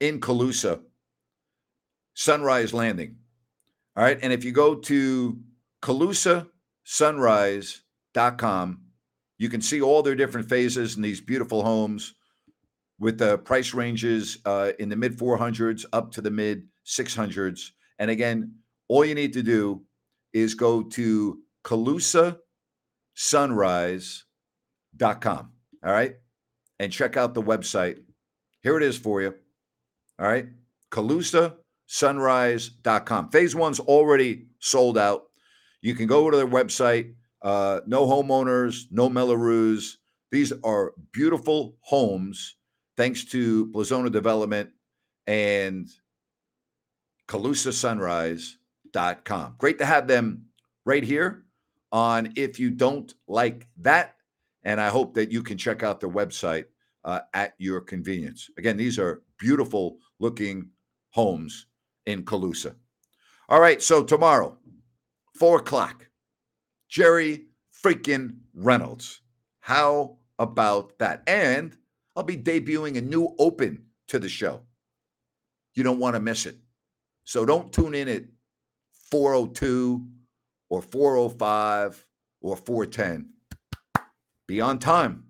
in 0.00 0.20
Colusa, 0.20 0.80
Sunrise 2.14 2.72
Landing. 2.72 3.16
All 3.96 4.04
right. 4.04 4.18
And 4.22 4.32
if 4.32 4.44
you 4.44 4.52
go 4.52 4.76
to 4.76 5.38
ColusaSunrise.com, 5.82 8.80
you 9.38 9.48
can 9.48 9.60
see 9.60 9.80
all 9.80 10.02
their 10.02 10.14
different 10.14 10.48
phases 10.48 10.94
and 10.96 11.04
these 11.04 11.20
beautiful 11.20 11.62
homes 11.62 12.14
with 12.98 13.18
the 13.18 13.38
price 13.38 13.74
ranges 13.74 14.38
uh, 14.44 14.72
in 14.78 14.88
the 14.88 14.96
mid 14.96 15.18
400s 15.18 15.84
up 15.92 16.12
to 16.12 16.20
the 16.20 16.30
mid 16.30 16.68
600s. 16.86 17.70
And 17.98 18.10
again, 18.10 18.54
all 18.88 19.04
you 19.04 19.14
need 19.14 19.32
to 19.32 19.42
do 19.42 19.82
is 20.32 20.54
go 20.54 20.82
to 20.82 21.38
ColusaSunrise.com. 24.96 25.50
All 25.84 25.92
right. 25.92 26.14
And 26.78 26.92
check 26.92 27.16
out 27.16 27.34
the 27.34 27.42
website. 27.42 27.98
Here 28.62 28.76
it 28.76 28.82
is 28.82 28.96
for 28.96 29.22
you. 29.22 29.34
All 30.18 30.26
right. 30.26 30.48
ColusaSunrise.com. 30.90 33.30
Phase 33.30 33.54
one's 33.54 33.80
already 33.80 34.46
sold 34.58 34.98
out. 34.98 35.22
You 35.82 35.94
can 35.94 36.06
go 36.06 36.30
to 36.30 36.36
their 36.36 36.46
website. 36.46 37.14
Uh, 37.42 37.80
no 37.86 38.06
homeowners, 38.06 38.84
no 38.90 39.08
Mello-Roos. 39.08 39.96
These 40.30 40.52
are 40.62 40.92
beautiful 41.12 41.78
homes 41.80 42.56
thanks 42.96 43.24
to 43.24 43.66
Blazona 43.68 44.12
Development 44.12 44.68
and 45.26 45.88
ColusaSunrise.com. 47.28 49.54
Great 49.56 49.78
to 49.78 49.86
have 49.86 50.06
them 50.06 50.44
right 50.84 51.02
here 51.02 51.46
on 51.92 52.34
If 52.36 52.60
You 52.60 52.70
Don't 52.70 53.14
Like 53.26 53.66
That. 53.78 54.16
And 54.64 54.80
I 54.80 54.88
hope 54.88 55.14
that 55.14 55.32
you 55.32 55.42
can 55.42 55.56
check 55.56 55.82
out 55.82 56.00
their 56.00 56.10
website 56.10 56.64
uh, 57.04 57.20
at 57.34 57.54
your 57.58 57.80
convenience. 57.80 58.50
Again, 58.58 58.76
these 58.76 58.98
are 58.98 59.22
beautiful 59.38 59.98
looking 60.18 60.68
homes 61.10 61.66
in 62.06 62.24
Colusa. 62.24 62.74
All 63.48 63.60
right, 63.60 63.82
so 63.82 64.04
tomorrow, 64.04 64.56
four 65.34 65.58
o'clock, 65.58 66.06
Jerry 66.88 67.46
freaking 67.84 68.36
Reynolds. 68.54 69.22
How 69.60 70.18
about 70.38 70.98
that? 70.98 71.22
And 71.26 71.76
I'll 72.16 72.22
be 72.22 72.36
debuting 72.36 72.96
a 72.96 73.00
new 73.00 73.34
open 73.38 73.84
to 74.08 74.18
the 74.18 74.28
show. 74.28 74.60
You 75.74 75.82
don't 75.82 75.98
want 75.98 76.14
to 76.16 76.20
miss 76.20 76.46
it. 76.46 76.56
So 77.24 77.46
don't 77.46 77.72
tune 77.72 77.94
in 77.94 78.08
at 78.08 78.24
402 79.10 80.06
or 80.68 80.82
405 80.82 82.06
or 82.40 82.56
410. 82.56 83.28
Be 84.50 84.60
on 84.60 84.80
time. 84.80 85.26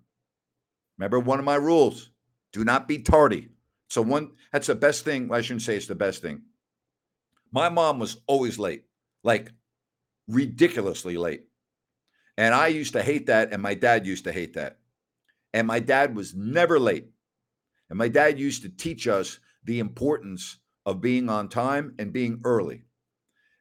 Remember 0.97 1.21
one 1.21 1.39
of 1.39 1.45
my 1.45 1.57
rules 1.57 2.11
do 2.55 2.65
not 2.65 2.89
be 2.89 3.01
tardy. 3.01 3.49
So, 3.91 4.01
one 4.01 4.31
that's 4.51 4.69
the 4.69 4.75
best 4.75 5.05
thing. 5.05 5.29
Well, 5.29 5.39
I 5.39 5.43
shouldn't 5.43 5.61
say 5.61 5.77
it's 5.77 5.87
the 5.87 5.95
best 5.95 6.23
thing. 6.23 6.41
My 7.53 7.69
mom 7.69 7.99
was 7.99 8.17
always 8.27 8.59
late, 8.59 8.85
like 9.23 9.53
ridiculously 10.27 11.19
late. 11.19 11.43
And 12.39 12.55
I 12.55 12.69
used 12.69 12.95
to 12.95 13.03
hate 13.03 13.27
that. 13.27 13.53
And 13.53 13.61
my 13.61 13.75
dad 13.75 14.07
used 14.07 14.25
to 14.25 14.33
hate 14.33 14.55
that. 14.55 14.79
And 15.53 15.67
my 15.67 15.81
dad 15.81 16.17
was 16.17 16.35
never 16.35 16.81
late. 16.81 17.11
And 17.91 17.99
my 17.99 18.09
dad 18.09 18.41
used 18.41 18.63
to 18.63 18.71
teach 18.71 19.07
us 19.07 19.39
the 19.65 19.81
importance 19.81 20.61
of 20.87 21.03
being 21.03 21.29
on 21.29 21.51
time 21.51 21.95
and 21.99 22.11
being 22.11 22.41
early. 22.43 22.85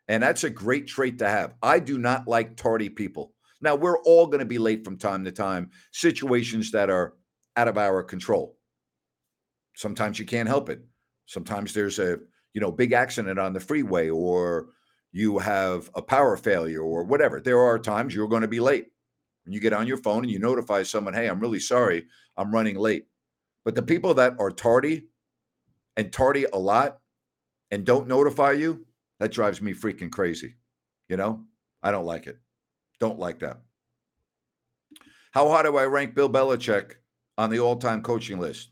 And 0.08 0.24
that's 0.24 0.46
a 0.46 0.50
great 0.50 0.88
trait 0.88 1.20
to 1.20 1.28
have. 1.28 1.54
I 1.62 1.80
do 1.80 1.98
not 1.98 2.30
like 2.30 2.56
tardy 2.56 2.88
people. 2.88 3.34
Now, 3.62 3.76
we're 3.76 4.00
all 4.04 4.28
going 4.28 4.40
to 4.40 4.46
be 4.46 4.58
late 4.58 4.86
from 4.86 4.98
time 4.98 5.26
to 5.26 5.32
time, 5.32 5.72
situations 5.92 6.72
that 6.72 6.90
are 6.90 7.16
out 7.58 7.68
of 7.68 7.78
our 7.78 8.04
control. 8.04 8.58
Sometimes 9.76 10.18
you 10.20 10.26
can't 10.26 10.48
help 10.48 10.70
it. 10.70 10.82
Sometimes 11.26 11.74
there's 11.74 12.00
a, 12.00 12.18
you 12.54 12.62
know, 12.62 12.72
big 12.72 12.94
accident 12.94 13.38
on 13.38 13.54
the 13.54 13.60
freeway 13.60 14.10
or 14.10 14.70
you 15.12 15.40
have 15.40 15.90
a 15.96 16.02
power 16.02 16.38
failure 16.38 16.82
or 16.82 17.04
whatever. 17.04 17.42
There 17.42 17.60
are 17.60 17.80
times 17.80 18.14
you're 18.14 18.28
going 18.28 18.42
to 18.44 18.48
be 18.48 18.60
late 18.60 18.88
and 19.46 19.54
you 19.54 19.60
get 19.60 19.74
on 19.74 19.88
your 19.88 19.98
phone 19.98 20.24
and 20.24 20.32
you 20.32 20.40
notify 20.40 20.84
someone, 20.84 21.14
hey, 21.14 21.28
I'm 21.28 21.40
really 21.40 21.60
sorry, 21.60 22.06
I'm 22.38 22.52
running 22.52 22.78
late. 22.78 23.08
But 23.66 23.76
the 23.76 23.82
people 23.82 24.14
that 24.16 24.36
are 24.40 24.52
tardy 24.52 25.08
and 25.98 26.12
tardy 26.12 26.46
a 26.52 26.58
lot 26.58 27.00
and 27.72 27.86
don't 27.86 28.08
notify 28.08 28.54
you, 28.54 28.86
that 29.20 29.32
drives 29.32 29.62
me 29.62 29.74
freaking 29.74 30.12
crazy. 30.12 30.56
You 31.10 31.18
know, 31.18 31.44
I 31.84 31.92
don't 31.92 32.06
like 32.06 32.28
it. 32.28 32.40
Don't 33.00 33.20
like 33.20 33.40
that. 33.40 33.60
How 35.32 35.50
high 35.50 35.64
do 35.64 35.78
I 35.78 35.86
rank 35.86 36.16
Bill 36.16 36.30
Belichick 36.30 36.96
on 37.38 37.50
the 37.50 37.60
all 37.60 37.76
time 37.76 38.02
coaching 38.02 38.40
list? 38.40 38.70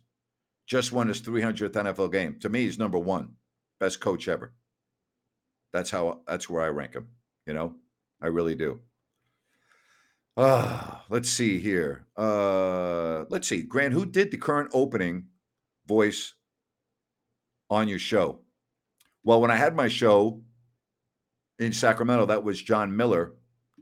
Just 0.65 0.91
won 0.91 1.07
his 1.07 1.21
300th 1.21 1.71
NFL 1.71 2.11
game. 2.11 2.37
To 2.41 2.49
me, 2.49 2.63
he's 2.63 2.79
number 2.79 2.99
one, 2.99 3.33
best 3.79 4.01
coach 4.01 4.27
ever. 4.27 4.53
That's 5.71 5.89
how, 5.89 6.21
that's 6.27 6.49
where 6.49 6.61
I 6.61 6.67
rank 6.67 6.93
him. 6.93 7.07
You 7.45 7.53
know, 7.53 7.75
I 8.21 8.27
really 8.27 8.55
do. 8.55 8.81
Uh, 10.35 10.97
let's 11.09 11.29
see 11.29 11.59
here. 11.59 12.05
Uh, 12.17 13.25
let's 13.29 13.47
see. 13.47 13.61
Grant, 13.61 13.93
who 13.93 14.05
did 14.05 14.29
the 14.29 14.37
current 14.37 14.69
opening 14.73 15.27
voice 15.87 16.33
on 17.69 17.87
your 17.87 17.99
show? 17.99 18.39
Well, 19.23 19.41
when 19.41 19.51
I 19.51 19.55
had 19.55 19.75
my 19.75 19.87
show 19.87 20.41
in 21.59 21.73
Sacramento, 21.73 22.27
that 22.27 22.43
was 22.43 22.61
Jon 22.61 22.95
Miller 22.95 23.33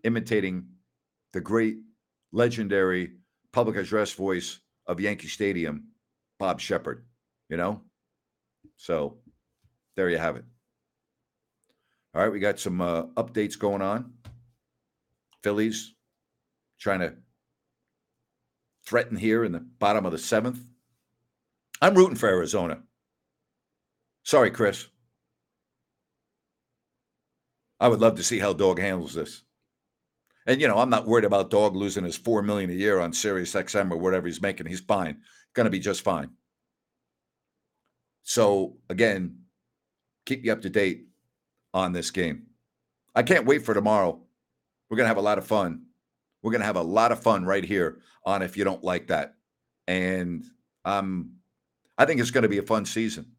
imitating 0.05 0.67
the 1.33 1.41
great, 1.41 1.77
legendary 2.31 3.11
public 3.51 3.75
address 3.75 4.13
voice 4.13 4.59
of 4.87 4.99
Yankee 4.99 5.27
Stadium, 5.27 5.87
Bob 6.39 6.61
Sheppard, 6.61 7.05
you 7.49 7.57
know? 7.57 7.81
So 8.77 9.17
there 9.95 10.09
you 10.09 10.17
have 10.17 10.35
it. 10.37 10.45
All 12.13 12.21
right, 12.21 12.31
we 12.31 12.39
got 12.39 12.59
some 12.59 12.79
uh, 12.79 13.03
updates 13.17 13.59
going 13.59 13.81
on. 13.81 14.13
Phillies 15.43 15.93
trying 16.79 16.99
to 16.99 17.15
threaten 18.85 19.17
here 19.17 19.43
in 19.43 19.51
the 19.51 19.59
bottom 19.59 20.05
of 20.05 20.11
the 20.11 20.17
seventh. 20.17 20.59
I'm 21.81 21.95
rooting 21.95 22.15
for 22.15 22.29
Arizona. 22.29 22.83
Sorry, 24.23 24.51
Chris. 24.51 24.87
I 27.79 27.89
would 27.89 27.99
love 27.99 28.15
to 28.15 28.23
see 28.23 28.39
how 28.39 28.53
Dog 28.53 28.79
handles 28.79 29.13
this. 29.13 29.43
And 30.45 30.61
you 30.61 30.67
know, 30.67 30.77
I'm 30.77 30.89
not 30.89 31.07
worried 31.07 31.25
about 31.25 31.49
Dog 31.49 31.75
losing 31.75 32.03
his 32.03 32.17
four 32.17 32.41
million 32.41 32.69
a 32.69 32.73
year 32.73 32.99
on 32.99 33.13
Sirius 33.13 33.53
XM 33.53 33.91
or 33.91 33.97
whatever 33.97 34.27
he's 34.27 34.41
making. 34.41 34.67
He's 34.67 34.79
fine. 34.79 35.21
Gonna 35.53 35.69
be 35.69 35.79
just 35.79 36.01
fine. 36.01 36.31
So 38.23 38.77
again, 38.89 39.39
keep 40.25 40.43
you 40.45 40.51
up 40.51 40.61
to 40.61 40.69
date 40.69 41.07
on 41.73 41.93
this 41.93 42.11
game. 42.11 42.47
I 43.15 43.23
can't 43.23 43.45
wait 43.45 43.65
for 43.65 43.73
tomorrow. 43.73 44.21
We're 44.89 44.97
gonna 44.97 45.07
have 45.07 45.17
a 45.17 45.21
lot 45.21 45.37
of 45.37 45.47
fun. 45.47 45.85
We're 46.41 46.51
gonna 46.51 46.65
have 46.65 46.75
a 46.75 46.81
lot 46.81 47.11
of 47.11 47.21
fun 47.21 47.45
right 47.45 47.63
here 47.63 47.99
on 48.25 48.41
if 48.41 48.57
you 48.57 48.63
don't 48.63 48.83
like 48.83 49.07
that. 49.07 49.35
And 49.87 50.43
um, 50.83 51.33
I 51.97 52.05
think 52.05 52.19
it's 52.19 52.31
gonna 52.31 52.49
be 52.49 52.59
a 52.59 52.63
fun 52.63 52.85
season. 52.85 53.31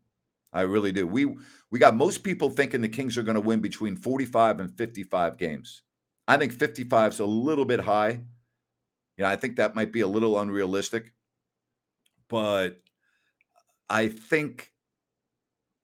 I 0.53 0.63
really 0.63 0.91
do. 0.91 1.07
We 1.07 1.37
we 1.71 1.79
got 1.79 1.95
most 1.95 2.23
people 2.25 2.49
thinking 2.51 2.81
the 2.81 2.89
Kings 2.89 3.19
are 3.19 3.23
going 3.23 3.35
to 3.35 3.41
win 3.41 3.61
between 3.61 3.97
45 3.97 4.61
and 4.61 4.73
55 4.79 5.37
games. 5.37 5.83
I 6.29 6.37
think 6.37 6.53
55 6.53 7.13
is 7.13 7.21
a 7.21 7.27
little 7.27 7.65
bit 7.65 7.81
high. 7.81 8.21
Yeah, 9.17 9.29
I 9.31 9.37
think 9.37 9.57
that 9.57 9.75
might 9.75 9.93
be 9.93 10.01
a 10.01 10.09
little 10.09 10.39
unrealistic. 10.39 11.13
But 12.29 12.81
I 13.89 14.09
think 14.09 14.73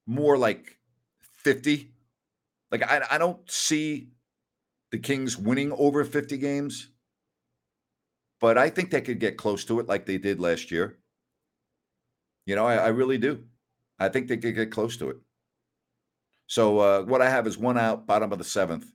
more 0.06 0.36
like 0.36 0.78
50. 1.20 1.92
Like 2.70 2.82
I, 2.82 3.02
I 3.12 3.18
don't 3.18 3.48
see 3.50 4.08
the 4.90 4.98
Kings 4.98 5.38
winning 5.38 5.72
over 5.72 6.04
50 6.04 6.36
games, 6.38 6.88
but 8.40 8.58
I 8.58 8.70
think 8.70 8.90
they 8.90 9.00
could 9.00 9.20
get 9.20 9.36
close 9.36 9.64
to 9.66 9.80
it 9.80 9.88
like 9.88 10.06
they 10.06 10.18
did 10.18 10.40
last 10.40 10.70
year. 10.70 10.98
You 12.46 12.56
know, 12.56 12.66
I, 12.66 12.76
I 12.76 12.88
really 12.88 13.18
do. 13.18 13.44
I 13.98 14.08
think 14.08 14.28
they 14.28 14.36
could 14.36 14.54
get 14.54 14.72
close 14.72 14.96
to 14.98 15.10
it. 15.10 15.16
So 16.46 16.78
uh, 16.80 17.02
what 17.02 17.22
I 17.22 17.30
have 17.30 17.46
is 17.46 17.56
one 17.56 17.78
out, 17.78 18.06
bottom 18.06 18.32
of 18.32 18.38
the 18.38 18.44
seventh, 18.44 18.86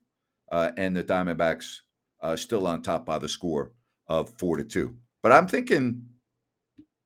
uh, 0.51 0.71
and 0.77 0.95
the 0.95 1.03
Diamondbacks 1.03 1.79
uh, 2.21 2.35
still 2.35 2.67
on 2.67 2.81
top 2.81 3.05
by 3.05 3.19
the 3.19 3.29
score 3.29 3.71
of 4.07 4.29
four 4.37 4.57
to 4.57 4.63
two. 4.63 4.95
But 5.21 5.31
I'm 5.31 5.47
thinking, 5.47 6.03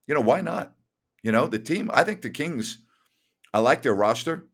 you 0.07 0.15
know, 0.15 0.21
why 0.21 0.41
not? 0.41 0.73
You 1.23 1.31
know, 1.31 1.47
the 1.47 1.59
team. 1.59 1.89
I 1.93 2.03
think 2.03 2.21
the 2.21 2.29
Kings. 2.29 2.79
I 3.53 3.59
like 3.59 3.81
their 3.81 3.95
roster. 3.95 4.47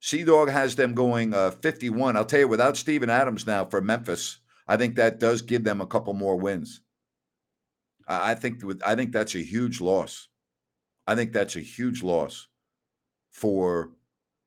Sea 0.00 0.24
Dog 0.24 0.50
has 0.50 0.74
them 0.74 0.94
going 0.94 1.32
uh, 1.32 1.52
51. 1.52 2.16
I'll 2.16 2.24
tell 2.24 2.40
you, 2.40 2.48
without 2.48 2.76
Steven 2.76 3.08
Adams 3.08 3.46
now 3.46 3.64
for 3.64 3.80
Memphis, 3.80 4.38
I 4.66 4.76
think 4.76 4.96
that 4.96 5.20
does 5.20 5.42
give 5.42 5.62
them 5.62 5.80
a 5.80 5.86
couple 5.86 6.12
more 6.12 6.36
wins. 6.36 6.80
I 8.08 8.34
think 8.34 8.62
I 8.84 8.96
think 8.96 9.12
that's 9.12 9.36
a 9.36 9.42
huge 9.42 9.80
loss. 9.80 10.28
I 11.06 11.14
think 11.14 11.32
that's 11.32 11.56
a 11.56 11.60
huge 11.60 12.02
loss 12.02 12.48
for 13.30 13.92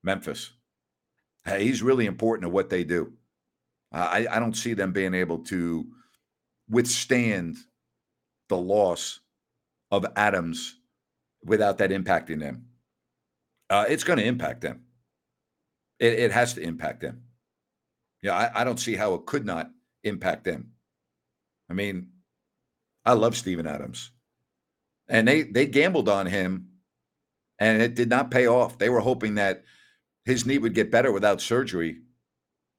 Memphis. 0.02 0.52
He's 1.46 1.82
really 1.82 2.06
important 2.06 2.44
to 2.44 2.48
what 2.48 2.70
they 2.70 2.84
do. 2.84 3.12
I, 3.92 4.26
I 4.30 4.40
don't 4.40 4.56
see 4.56 4.74
them 4.74 4.92
being 4.92 5.14
able 5.14 5.38
to 5.44 5.86
withstand 6.68 7.56
the 8.48 8.56
loss 8.56 9.20
of 9.90 10.04
Adams 10.16 10.76
without 11.44 11.78
that 11.78 11.90
impacting 11.90 12.40
them. 12.40 12.66
Uh, 13.70 13.84
it's 13.88 14.04
going 14.04 14.18
to 14.18 14.24
impact 14.24 14.60
them. 14.60 14.82
It, 15.98 16.18
it, 16.18 16.32
has 16.32 16.54
to 16.54 16.60
impact 16.60 17.00
them. 17.00 17.22
Yeah, 18.22 18.34
I, 18.34 18.60
I 18.60 18.64
don't 18.64 18.80
see 18.80 18.96
how 18.96 19.14
it 19.14 19.26
could 19.26 19.46
not 19.46 19.70
impact 20.04 20.44
them. 20.44 20.72
I 21.70 21.74
mean, 21.74 22.08
I 23.04 23.12
love 23.12 23.36
Steven 23.36 23.66
Adams 23.66 24.10
and 25.08 25.26
they 25.26 25.42
they 25.42 25.66
gambled 25.66 26.08
on 26.08 26.26
him 26.26 26.68
and 27.58 27.80
it 27.80 27.94
did 27.94 28.08
not 28.08 28.30
pay 28.30 28.46
off 28.46 28.78
they 28.78 28.88
were 28.88 29.00
hoping 29.00 29.36
that 29.36 29.64
his 30.26 30.44
knee 30.44 30.58
would 30.58 30.74
get 30.74 30.90
better 30.90 31.10
without 31.10 31.40
surgery 31.40 32.00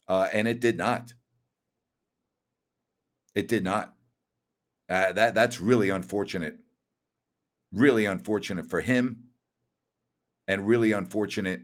uh, 0.07 0.27
and 0.31 0.47
it 0.47 0.59
did 0.59 0.77
not 0.77 1.13
it 3.33 3.47
did 3.47 3.63
not 3.63 3.95
uh, 4.89 5.11
that 5.13 5.33
that's 5.33 5.59
really 5.59 5.89
unfortunate 5.89 6.57
really 7.73 8.05
unfortunate 8.05 8.67
for 8.69 8.81
him 8.81 9.23
and 10.47 10.67
really 10.67 10.91
unfortunate 10.91 11.61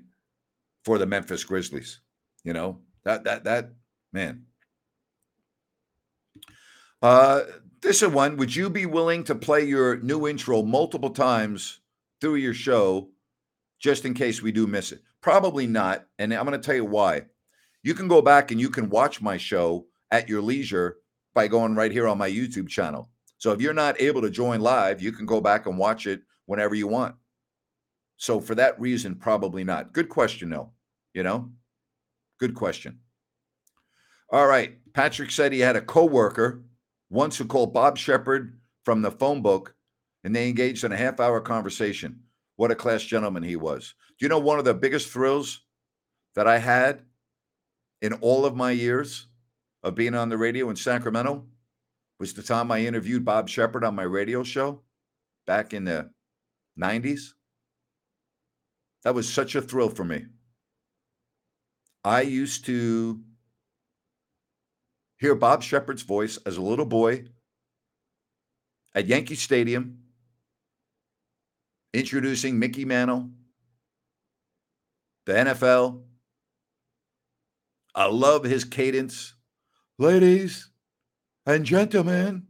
for 0.84 0.98
the 0.98 1.06
Memphis 1.06 1.44
Grizzlies 1.44 2.00
you 2.44 2.54
know 2.54 2.80
that 3.04 3.24
that 3.26 3.44
that 3.44 3.70
man 4.12 4.46
uh 7.02 7.42
this 7.84 8.02
is 8.02 8.10
one. 8.10 8.38
Would 8.38 8.56
you 8.56 8.70
be 8.70 8.86
willing 8.86 9.26
to 9.26 9.36
play 9.36 9.66
your 9.66 9.98
new 9.98 10.26
intro 10.26 10.64
multiple 10.64 11.10
times 11.10 11.82
through 12.22 12.36
your 12.36 12.54
show 12.54 13.10
just 13.78 14.06
in 14.06 14.14
case 14.14 14.42
we 14.42 14.54
do 14.54 14.66
miss 14.66 14.94
it? 14.94 15.02
Probably 15.24 15.66
not. 15.66 16.06
And 16.20 16.34
I'm 16.34 16.46
going 16.46 16.60
to 16.60 16.64
tell 16.64 16.76
you 16.76 16.86
why. 16.86 17.24
You 17.82 17.96
can 17.96 18.08
go 18.08 18.22
back 18.22 18.52
and 18.52 18.60
you 18.60 18.70
can 18.70 18.90
watch 18.90 19.22
my 19.22 19.38
show 19.38 19.88
at 20.12 20.30
your 20.30 20.42
leisure 20.42 20.98
by 21.34 21.48
going 21.48 21.76
right 21.76 21.92
here 21.92 22.08
on 22.08 22.18
my 22.18 22.30
YouTube 22.30 22.68
channel. 22.68 23.10
So 23.38 23.52
if 23.52 23.62
you're 23.62 23.74
not 23.74 24.00
able 24.00 24.22
to 24.22 24.30
join 24.30 24.62
live, 24.62 25.02
you 25.02 25.12
can 25.12 25.26
go 25.26 25.42
back 25.42 25.66
and 25.66 25.78
watch 25.78 26.08
it 26.08 26.22
whenever 26.46 26.76
you 26.76 26.88
want. 26.88 27.16
So 28.18 28.40
for 28.40 28.54
that 28.56 28.80
reason, 28.80 29.16
probably 29.16 29.64
not. 29.64 29.94
Good 29.94 30.10
question, 30.10 30.50
though. 30.50 30.72
You 31.14 31.24
know, 31.24 31.52
good 32.40 32.54
question. 32.54 33.00
All 34.30 34.48
right. 34.48 34.78
Patrick 34.94 35.32
said 35.32 35.52
he 35.52 35.60
had 35.60 35.76
a 35.76 35.82
coworker 35.82 36.64
once 37.10 37.38
who 37.38 37.46
called 37.46 37.74
Bob 37.74 37.98
Sheppard 37.98 38.60
from 38.84 39.02
the 39.02 39.12
phone 39.12 39.42
book 39.42 39.74
and 40.24 40.36
they 40.36 40.50
engaged 40.50 40.84
in 40.84 40.92
a 40.92 40.98
half 40.98 41.20
hour 41.20 41.40
conversation. 41.40 42.20
What 42.56 42.72
a 42.72 42.76
class 42.76 43.04
gentleman 43.04 43.44
he 43.44 43.56
was. 43.56 43.96
You 44.24 44.30
know 44.30 44.40
one 44.40 44.58
of 44.58 44.64
the 44.64 44.74
biggest 44.74 45.10
thrills 45.10 45.60
that 46.36 46.48
I 46.48 46.58
had 46.58 47.02
in 48.02 48.14
all 48.22 48.46
of 48.46 48.56
my 48.56 48.72
years 48.72 49.28
of 49.84 49.96
being 49.96 50.16
on 50.16 50.30
the 50.30 50.38
radio 50.38 50.70
in 50.70 50.78
Sacramento 50.78 51.44
was 52.22 52.34
the 52.34 52.42
time 52.42 52.72
I 52.72 52.86
interviewed 52.86 53.26
Bob 53.26 53.50
Sheppard 53.50 53.84
on 53.84 53.96
my 53.96 54.04
radio 54.04 54.42
show 54.42 54.80
back 55.46 55.74
in 55.74 55.84
the 55.84 56.10
90s? 56.80 57.34
That 59.04 59.14
was 59.14 59.28
such 59.28 59.56
a 59.56 59.62
thrill 59.62 59.90
for 59.90 60.06
me. 60.06 60.24
I 62.06 62.22
used 62.22 62.64
to 62.68 63.20
hear 65.18 65.36
Bob 65.36 65.64
Sheppard's 65.64 66.04
voice 66.04 66.38
as 66.46 66.56
a 66.56 66.62
little 66.62 66.86
boy 66.86 67.26
at 68.96 69.06
Yankee 69.06 69.36
Stadium 69.36 69.98
introducing 71.94 72.58
Mickey 72.58 72.86
Mantle, 72.86 73.30
the 75.26 75.34
NFL. 75.34 76.02
I 77.96 78.06
love 78.06 78.44
his 78.44 78.64
cadence. 78.64 79.34
Ladies 80.00 80.70
and 81.46 81.64
gentlemen, 81.66 82.48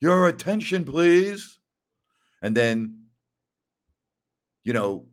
your 0.00 0.28
attention, 0.28 0.84
please. 0.84 1.58
And 2.42 2.56
then, 2.56 3.04
you 4.64 4.72
know, 4.72 5.06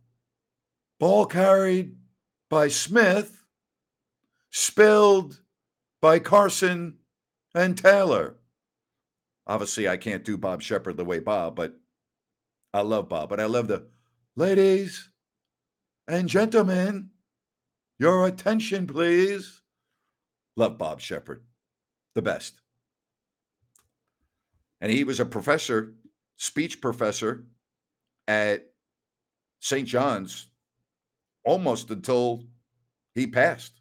ball 1.00 1.26
carried 1.26 1.96
by 2.50 2.68
Smith, 2.68 3.44
spilled 4.52 5.40
by 6.02 6.20
Carson 6.20 6.98
and 7.54 7.78
Taylor. 7.78 8.36
Obviously, 9.48 9.88
I 9.88 9.98
can't 9.98 10.26
do 10.26 10.38
Bob 10.38 10.62
Sheppard 10.62 10.98
the 10.98 11.06
way 11.06 11.20
Bob, 11.20 11.56
but 11.56 11.76
I 12.74 12.82
love 12.82 13.10
Bob. 13.10 13.30
But 13.30 13.40
I 13.40 13.46
love 13.46 13.68
the 13.68 13.88
ladies 14.36 15.10
and 16.08 16.30
gentlemen, 16.30 17.10
your 18.00 18.28
attention, 18.28 18.88
please. 18.88 19.62
Love 20.58 20.78
Bob 20.78 21.02
Sheppard, 21.02 21.44
the 22.14 22.22
best. 22.22 22.62
And 24.80 24.92
he 24.92 25.04
was 25.04 25.20
a 25.20 25.26
professor, 25.26 25.94
speech 26.38 26.80
professor 26.80 27.46
at 28.28 28.66
St. 29.60 29.88
John's 29.88 30.48
almost 31.44 31.90
until 31.90 32.44
he 33.14 33.28
passed 33.28 33.74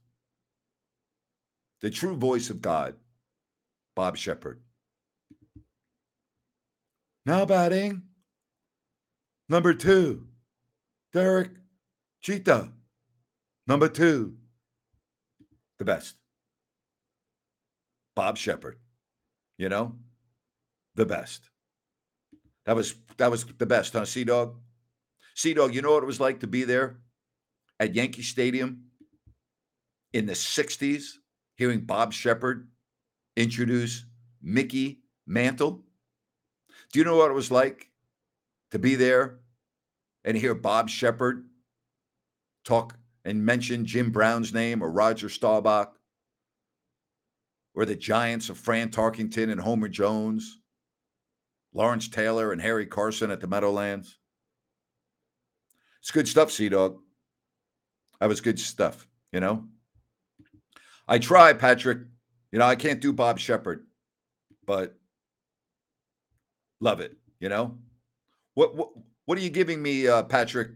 the 1.81 1.91
true 1.91 2.17
voice 2.17 2.51
of 2.51 2.63
God, 2.63 2.95
Bob 3.95 4.17
Sheppard. 4.17 4.61
Now 7.27 7.45
batting, 7.45 8.03
number 9.49 9.75
two, 9.75 10.27
Derek 11.13 11.51
Jeter. 12.25 12.71
Number 13.67 13.89
two, 13.89 14.37
the 15.79 15.85
best, 15.85 16.17
Bob 18.17 18.37
Sheppard. 18.39 18.79
You 19.59 19.69
know, 19.69 19.97
the 20.95 21.07
best. 21.07 21.51
That 22.67 22.77
was 22.77 22.95
that 23.19 23.31
was 23.31 23.45
the 23.45 23.67
best, 23.67 23.93
huh, 23.93 24.07
Sea 24.07 24.25
Dog? 24.25 24.57
Sea 25.35 25.55
Dog, 25.55 25.75
you 25.75 25.83
know 25.83 25.93
what 25.93 26.03
it 26.03 26.07
was 26.07 26.21
like 26.21 26.41
to 26.41 26.47
be 26.47 26.65
there 26.65 26.99
at 27.79 27.95
Yankee 27.95 28.23
Stadium 28.23 28.85
in 30.13 30.27
the 30.27 30.33
60s 30.33 31.19
hearing 31.57 31.81
Bob 31.81 32.13
Sheppard 32.13 32.69
introduce 33.37 34.07
Mickey 34.43 35.01
Mantle. 35.27 35.83
Do 36.93 36.99
you 36.99 37.05
know 37.05 37.17
what 37.17 37.31
it 37.31 37.35
was 37.35 37.51
like 37.51 37.91
to 38.71 38.79
be 38.79 38.95
there 38.95 39.41
and 40.25 40.37
hear 40.37 40.55
Bob 40.55 40.89
Sheppard 40.89 41.45
talk 42.65 42.97
and 43.25 43.45
mention 43.45 43.87
Jim 43.87 44.11
Brown's 44.11 44.53
name 44.53 44.83
or 44.83 44.91
Roger 44.91 45.29
Staubach 45.29 45.95
or 47.75 47.85
the 47.85 47.97
Giants 47.97 48.49
of 48.49 48.59
Fran 48.59 48.91
Tarkenton 48.91 49.51
and 49.51 49.61
Homer 49.61 49.89
Jones, 49.89 50.61
Lawrence 51.73 52.09
Taylor 52.09 52.53
and 52.53 52.61
Harry 52.61 52.87
Carson 52.87 53.31
at 53.31 53.41
the 53.41 53.47
Meadowlands. 53.47 54.19
It's 56.01 56.11
good 56.11 56.29
stuff, 56.29 56.51
Sea 56.51 56.69
Dog. 56.69 56.99
That 58.21 58.29
was 58.29 58.41
good 58.41 58.59
stuff, 58.59 59.07
you 59.33 59.41
know. 59.41 59.65
I 61.09 61.19
try, 61.19 61.53
Patrick. 61.53 61.99
You 62.53 62.59
know, 62.59 62.67
I 62.67 62.77
can't 62.77 63.01
do 63.01 63.13
Bob 63.13 63.39
Sheppard, 63.39 63.87
but 64.67 64.95
love 66.81 67.01
it. 67.01 67.17
You 67.41 67.49
know, 67.49 67.77
what 68.55 68.77
what 68.77 68.91
what 69.25 69.37
are 69.37 69.41
you 69.41 69.51
giving 69.51 69.83
me, 69.83 70.07
uh, 70.07 70.23
Patrick? 70.23 70.71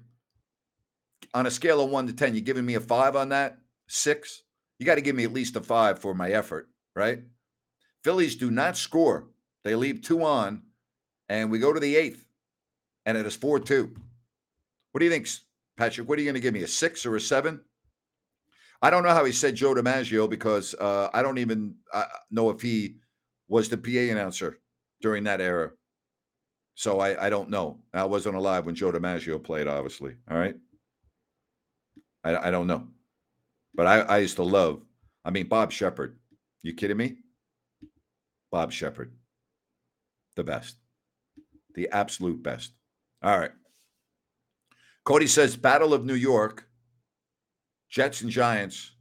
On 1.35 1.47
a 1.47 1.51
scale 1.51 1.81
of 1.81 1.91
one 1.91 2.07
to 2.07 2.13
ten, 2.13 2.35
you're 2.35 2.41
giving 2.43 2.67
me 2.67 2.75
a 2.75 2.81
five 2.81 3.17
on 3.17 3.31
that? 3.31 3.59
Six? 3.87 4.43
You 4.79 4.87
got 4.87 4.95
to 4.95 5.01
give 5.01 5.17
me 5.17 5.25
at 5.25 5.33
least 5.33 5.57
a 5.57 5.61
five 5.61 5.99
for 5.99 6.15
my 6.15 6.31
effort, 6.31 6.69
right? 6.95 7.23
Phillies 8.05 8.37
do 8.37 8.51
not 8.51 8.77
score; 8.77 9.29
they 9.65 9.75
leave 9.75 10.03
two 10.03 10.23
on, 10.25 10.63
and 11.29 11.51
we 11.51 11.59
go 11.59 11.73
to 11.73 11.81
the 11.81 11.97
eighth, 11.97 12.25
and 13.05 13.19
it 13.19 13.27
is 13.27 13.37
four 13.37 13.59
two. 13.59 13.95
What 14.93 15.01
do 15.01 15.05
you 15.05 15.11
think, 15.11 15.29
Patrick? 15.77 16.09
What 16.09 16.19
are 16.19 16.23
you 16.23 16.27
going 16.27 16.35
to 16.35 16.41
give 16.41 16.55
me? 16.55 16.63
A 16.63 16.69
six 16.69 17.05
or 17.05 17.17
a 17.17 17.21
seven? 17.21 17.61
I 18.81 18.91
don't 18.91 19.03
know 19.03 19.11
how 19.11 19.25
he 19.25 19.33
said 19.33 19.57
Joe 19.57 19.75
DiMaggio 19.75 20.31
because 20.31 20.75
uh, 20.75 21.09
I 21.13 21.23
don't 21.23 21.39
even 21.39 21.75
uh, 21.93 22.05
know 22.31 22.51
if 22.51 22.61
he 22.61 22.97
was 23.49 23.69
the 23.69 23.77
PA 23.77 24.13
announcer 24.13 24.59
during 25.01 25.25
that 25.25 25.41
era. 25.41 25.73
So 26.75 27.01
I, 27.01 27.27
I 27.27 27.31
don't 27.31 27.51
know. 27.51 27.81
I 27.93 28.05
wasn't 28.05 28.37
alive 28.37 28.67
when 28.67 28.77
Joe 28.77 28.93
DiMaggio 28.93 29.43
played, 29.43 29.67
obviously. 29.67 30.15
All 30.31 30.39
right. 30.39 30.55
I, 32.29 32.49
I 32.49 32.51
don't 32.51 32.67
know. 32.67 32.87
But 33.75 33.87
I, 33.87 34.01
I 34.01 34.19
used 34.19 34.37
to 34.37 34.43
love, 34.43 34.83
I 35.25 35.31
mean, 35.31 35.47
Bob 35.47 35.73
Sheppard. 35.73 36.19
You 36.63 36.75
kidding 36.75 36.97
me? 36.97 37.17
Bob 38.51 38.73
Sheppard. 38.73 39.13
The 40.37 40.45
best. 40.45 40.77
The 41.75 41.89
absolute 41.91 42.43
best. 42.43 42.73
All 43.23 43.39
right. 43.39 43.53
Cody 45.05 45.27
says 45.27 45.57
Battle 45.57 45.95
of 45.95 46.05
New 46.05 46.15
York. 46.15 46.67
Jets 47.89 48.21
and 48.23 48.31
Giants. 48.31 48.93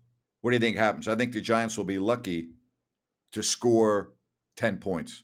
What 0.41 0.51
do 0.51 0.55
you 0.55 0.59
think 0.61 0.77
happens? 0.77 1.07
I 1.07 1.15
think 1.15 1.33
the 1.33 1.41
Giants 1.41 1.77
will 1.77 1.83
be 1.83 1.99
lucky 1.99 2.49
to 3.33 3.43
score 3.43 4.13
10 4.55 4.77
points. 4.77 5.23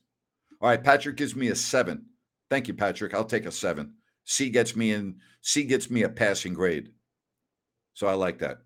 All 0.62 0.70
right, 0.70 0.84
Patrick 0.84 1.16
gives 1.16 1.36
me 1.36 1.50
a 1.50 1.56
seven. 1.56 2.06
Thank 2.50 2.68
you, 2.68 2.74
Patrick. 2.74 3.14
I'll 3.14 3.26
take 3.26 3.46
a 3.46 3.52
seven. 3.52 3.94
C 4.26 4.50
gets 4.50 4.76
me 4.76 4.92
in, 4.92 5.16
C 5.42 5.64
gets 5.64 5.90
me 5.90 6.04
a 6.04 6.10
passing 6.10 6.54
grade. 6.54 6.90
So 7.94 8.08
I 8.08 8.14
like 8.14 8.40
that. 8.40 8.60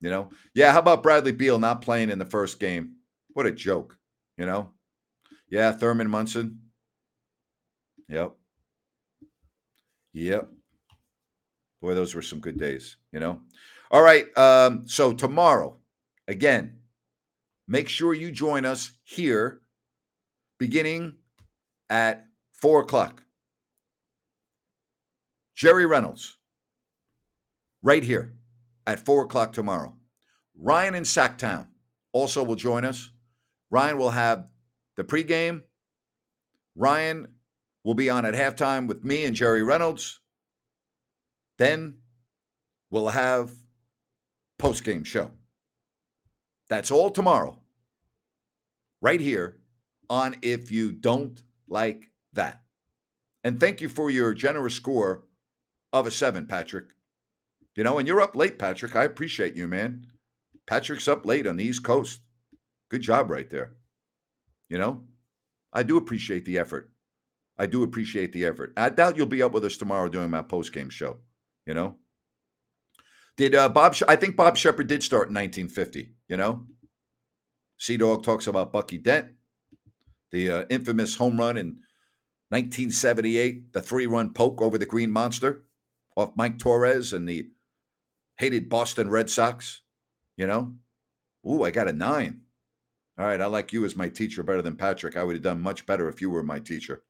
You 0.00 0.10
know? 0.10 0.30
Yeah, 0.54 0.72
how 0.72 0.78
about 0.78 1.02
Bradley 1.02 1.32
Beal 1.32 1.58
not 1.58 1.82
playing 1.82 2.10
in 2.10 2.18
the 2.18 2.24
first 2.24 2.60
game? 2.60 2.96
What 3.32 3.46
a 3.46 3.52
joke, 3.52 3.96
you 4.36 4.46
know? 4.46 4.70
Yeah, 5.50 5.72
Thurman 5.72 6.10
Munson. 6.10 6.60
Yep. 8.08 8.32
Yep. 10.12 10.48
Boy, 11.80 11.94
those 11.94 12.14
were 12.14 12.22
some 12.22 12.40
good 12.40 12.58
days, 12.58 12.96
you 13.12 13.20
know? 13.20 13.40
All 13.90 14.02
right. 14.02 14.26
Um, 14.36 14.86
so 14.86 15.12
tomorrow, 15.12 15.76
again, 16.26 16.78
make 17.66 17.88
sure 17.88 18.14
you 18.14 18.30
join 18.30 18.64
us 18.64 18.92
here 19.04 19.60
beginning 20.58 21.14
at 21.88 22.26
four 22.52 22.80
o'clock. 22.80 23.22
Jerry 25.54 25.86
Reynolds, 25.86 26.37
right 27.82 28.02
here 28.02 28.34
at 28.86 29.04
four 29.04 29.24
o'clock 29.24 29.52
tomorrow. 29.52 29.94
Ryan 30.56 30.94
in 30.94 31.04
Sacktown 31.04 31.66
also 32.12 32.42
will 32.42 32.56
join 32.56 32.84
us. 32.84 33.10
Ryan 33.70 33.98
will 33.98 34.10
have 34.10 34.46
the 34.96 35.04
pregame. 35.04 35.62
Ryan 36.74 37.28
will 37.84 37.94
be 37.94 38.10
on 38.10 38.24
at 38.24 38.34
halftime 38.34 38.86
with 38.86 39.04
me 39.04 39.24
and 39.24 39.36
Jerry 39.36 39.62
Reynolds. 39.62 40.20
Then 41.58 41.98
we'll 42.90 43.08
have 43.08 43.50
post-game 44.58 45.04
show. 45.04 45.30
That's 46.68 46.90
all 46.90 47.10
tomorrow. 47.10 47.58
Right 49.00 49.20
here 49.20 49.58
on 50.10 50.36
If 50.42 50.70
You 50.70 50.92
Don't 50.92 51.40
Like 51.68 52.10
That. 52.32 52.62
And 53.44 53.60
thank 53.60 53.80
you 53.80 53.88
for 53.88 54.10
your 54.10 54.34
generous 54.34 54.74
score 54.74 55.24
of 55.92 56.06
a 56.06 56.10
seven, 56.10 56.46
Patrick. 56.46 56.86
You 57.78 57.84
know, 57.84 57.98
and 57.98 58.08
you're 58.08 58.20
up 58.20 58.34
late, 58.34 58.58
Patrick. 58.58 58.96
I 58.96 59.04
appreciate 59.04 59.54
you, 59.54 59.68
man. 59.68 60.04
Patrick's 60.66 61.06
up 61.06 61.24
late 61.24 61.46
on 61.46 61.56
the 61.56 61.64
East 61.64 61.84
Coast. 61.84 62.18
Good 62.90 63.02
job 63.02 63.30
right 63.30 63.48
there. 63.48 63.74
You 64.68 64.78
know, 64.78 65.04
I 65.72 65.84
do 65.84 65.96
appreciate 65.96 66.44
the 66.44 66.58
effort. 66.58 66.90
I 67.56 67.66
do 67.66 67.84
appreciate 67.84 68.32
the 68.32 68.46
effort. 68.46 68.72
I 68.76 68.88
doubt 68.88 69.16
you'll 69.16 69.26
be 69.26 69.44
up 69.44 69.52
with 69.52 69.64
us 69.64 69.76
tomorrow 69.76 70.08
doing 70.08 70.28
my 70.28 70.42
post 70.42 70.72
game 70.72 70.90
show. 70.90 71.18
You 71.66 71.74
know, 71.74 71.94
did 73.36 73.54
uh, 73.54 73.68
Bob? 73.68 73.94
I 74.08 74.16
think 74.16 74.34
Bob 74.34 74.56
Sheppard 74.56 74.88
did 74.88 75.04
start 75.04 75.28
in 75.28 75.34
1950. 75.34 76.14
You 76.26 76.36
know, 76.36 76.66
Sea 77.78 77.96
Dog 77.96 78.24
talks 78.24 78.48
about 78.48 78.72
Bucky 78.72 78.98
Dent, 78.98 79.28
the 80.32 80.50
uh, 80.50 80.64
infamous 80.68 81.14
home 81.14 81.38
run 81.38 81.56
in 81.56 81.78
1978, 82.48 83.72
the 83.72 83.80
three-run 83.80 84.32
poke 84.32 84.62
over 84.62 84.78
the 84.78 84.84
Green 84.84 85.12
Monster 85.12 85.62
off 86.16 86.32
Mike 86.34 86.58
Torrez 86.58 87.12
and 87.12 87.28
the 87.28 87.48
hated 88.38 88.68
Boston 88.68 89.10
Red 89.10 89.28
Sox. 89.28 89.82
You 90.36 90.46
know, 90.46 90.74
ooh, 91.46 91.64
I 91.64 91.70
got 91.70 91.88
a 91.88 91.92
nine. 91.92 92.40
All 93.18 93.26
right, 93.26 93.40
I 93.40 93.46
like 93.46 93.72
you 93.72 93.84
as 93.84 93.96
my 93.96 94.08
teacher 94.08 94.44
better 94.44 94.62
than 94.62 94.76
Patrick. 94.76 95.16
I 95.16 95.24
would 95.24 95.34
have 95.34 95.42
done 95.42 95.60
much 95.60 95.84
better 95.86 96.08
if 96.08 96.20
you 96.20 96.30
were 96.30 96.44
my 96.44 96.60
teacher. 96.60 97.02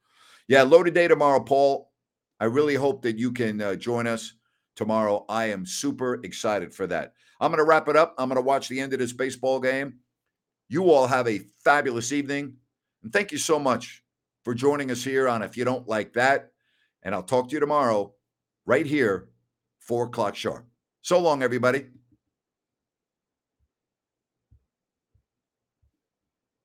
Yeah, 0.48 0.62
loaded 0.62 0.94
day 0.94 1.06
tomorrow, 1.08 1.40
Paul. 1.40 1.92
I 2.40 2.46
really 2.46 2.74
hope 2.74 3.02
that 3.02 3.18
you 3.18 3.32
can 3.32 3.60
uh, 3.60 3.74
join 3.74 4.06
us 4.06 4.32
tomorrow. 4.76 5.26
I 5.28 5.46
am 5.46 5.66
super 5.66 6.20
excited 6.24 6.72
for 6.74 6.86
that. 6.86 7.12
I'm 7.40 7.50
going 7.50 7.58
to 7.58 7.68
wrap 7.68 7.88
it 7.88 7.96
up. 7.96 8.14
I'm 8.16 8.28
going 8.28 8.36
to 8.36 8.42
watch 8.42 8.68
the 8.68 8.80
end 8.80 8.94
of 8.94 8.98
this 8.98 9.12
baseball 9.12 9.60
game. 9.60 9.98
You 10.68 10.90
all 10.90 11.06
have 11.06 11.28
a 11.28 11.40
fabulous 11.62 12.12
evening. 12.12 12.54
And 13.02 13.12
thank 13.12 13.32
you 13.32 13.38
so 13.38 13.58
much 13.58 14.02
for 14.44 14.54
joining 14.54 14.90
us 14.90 15.04
here 15.04 15.28
on 15.28 15.42
If 15.42 15.56
You 15.56 15.64
Don't 15.64 15.88
Like 15.88 16.14
That. 16.14 16.52
And 17.02 17.14
I'll 17.14 17.22
talk 17.22 17.48
to 17.48 17.54
you 17.54 17.60
tomorrow, 17.60 18.14
right 18.66 18.86
here, 18.86 19.28
four 19.80 20.06
o'clock 20.06 20.36
sharp. 20.36 20.67
So 21.02 21.18
long, 21.18 21.42
everybody. 21.42 21.86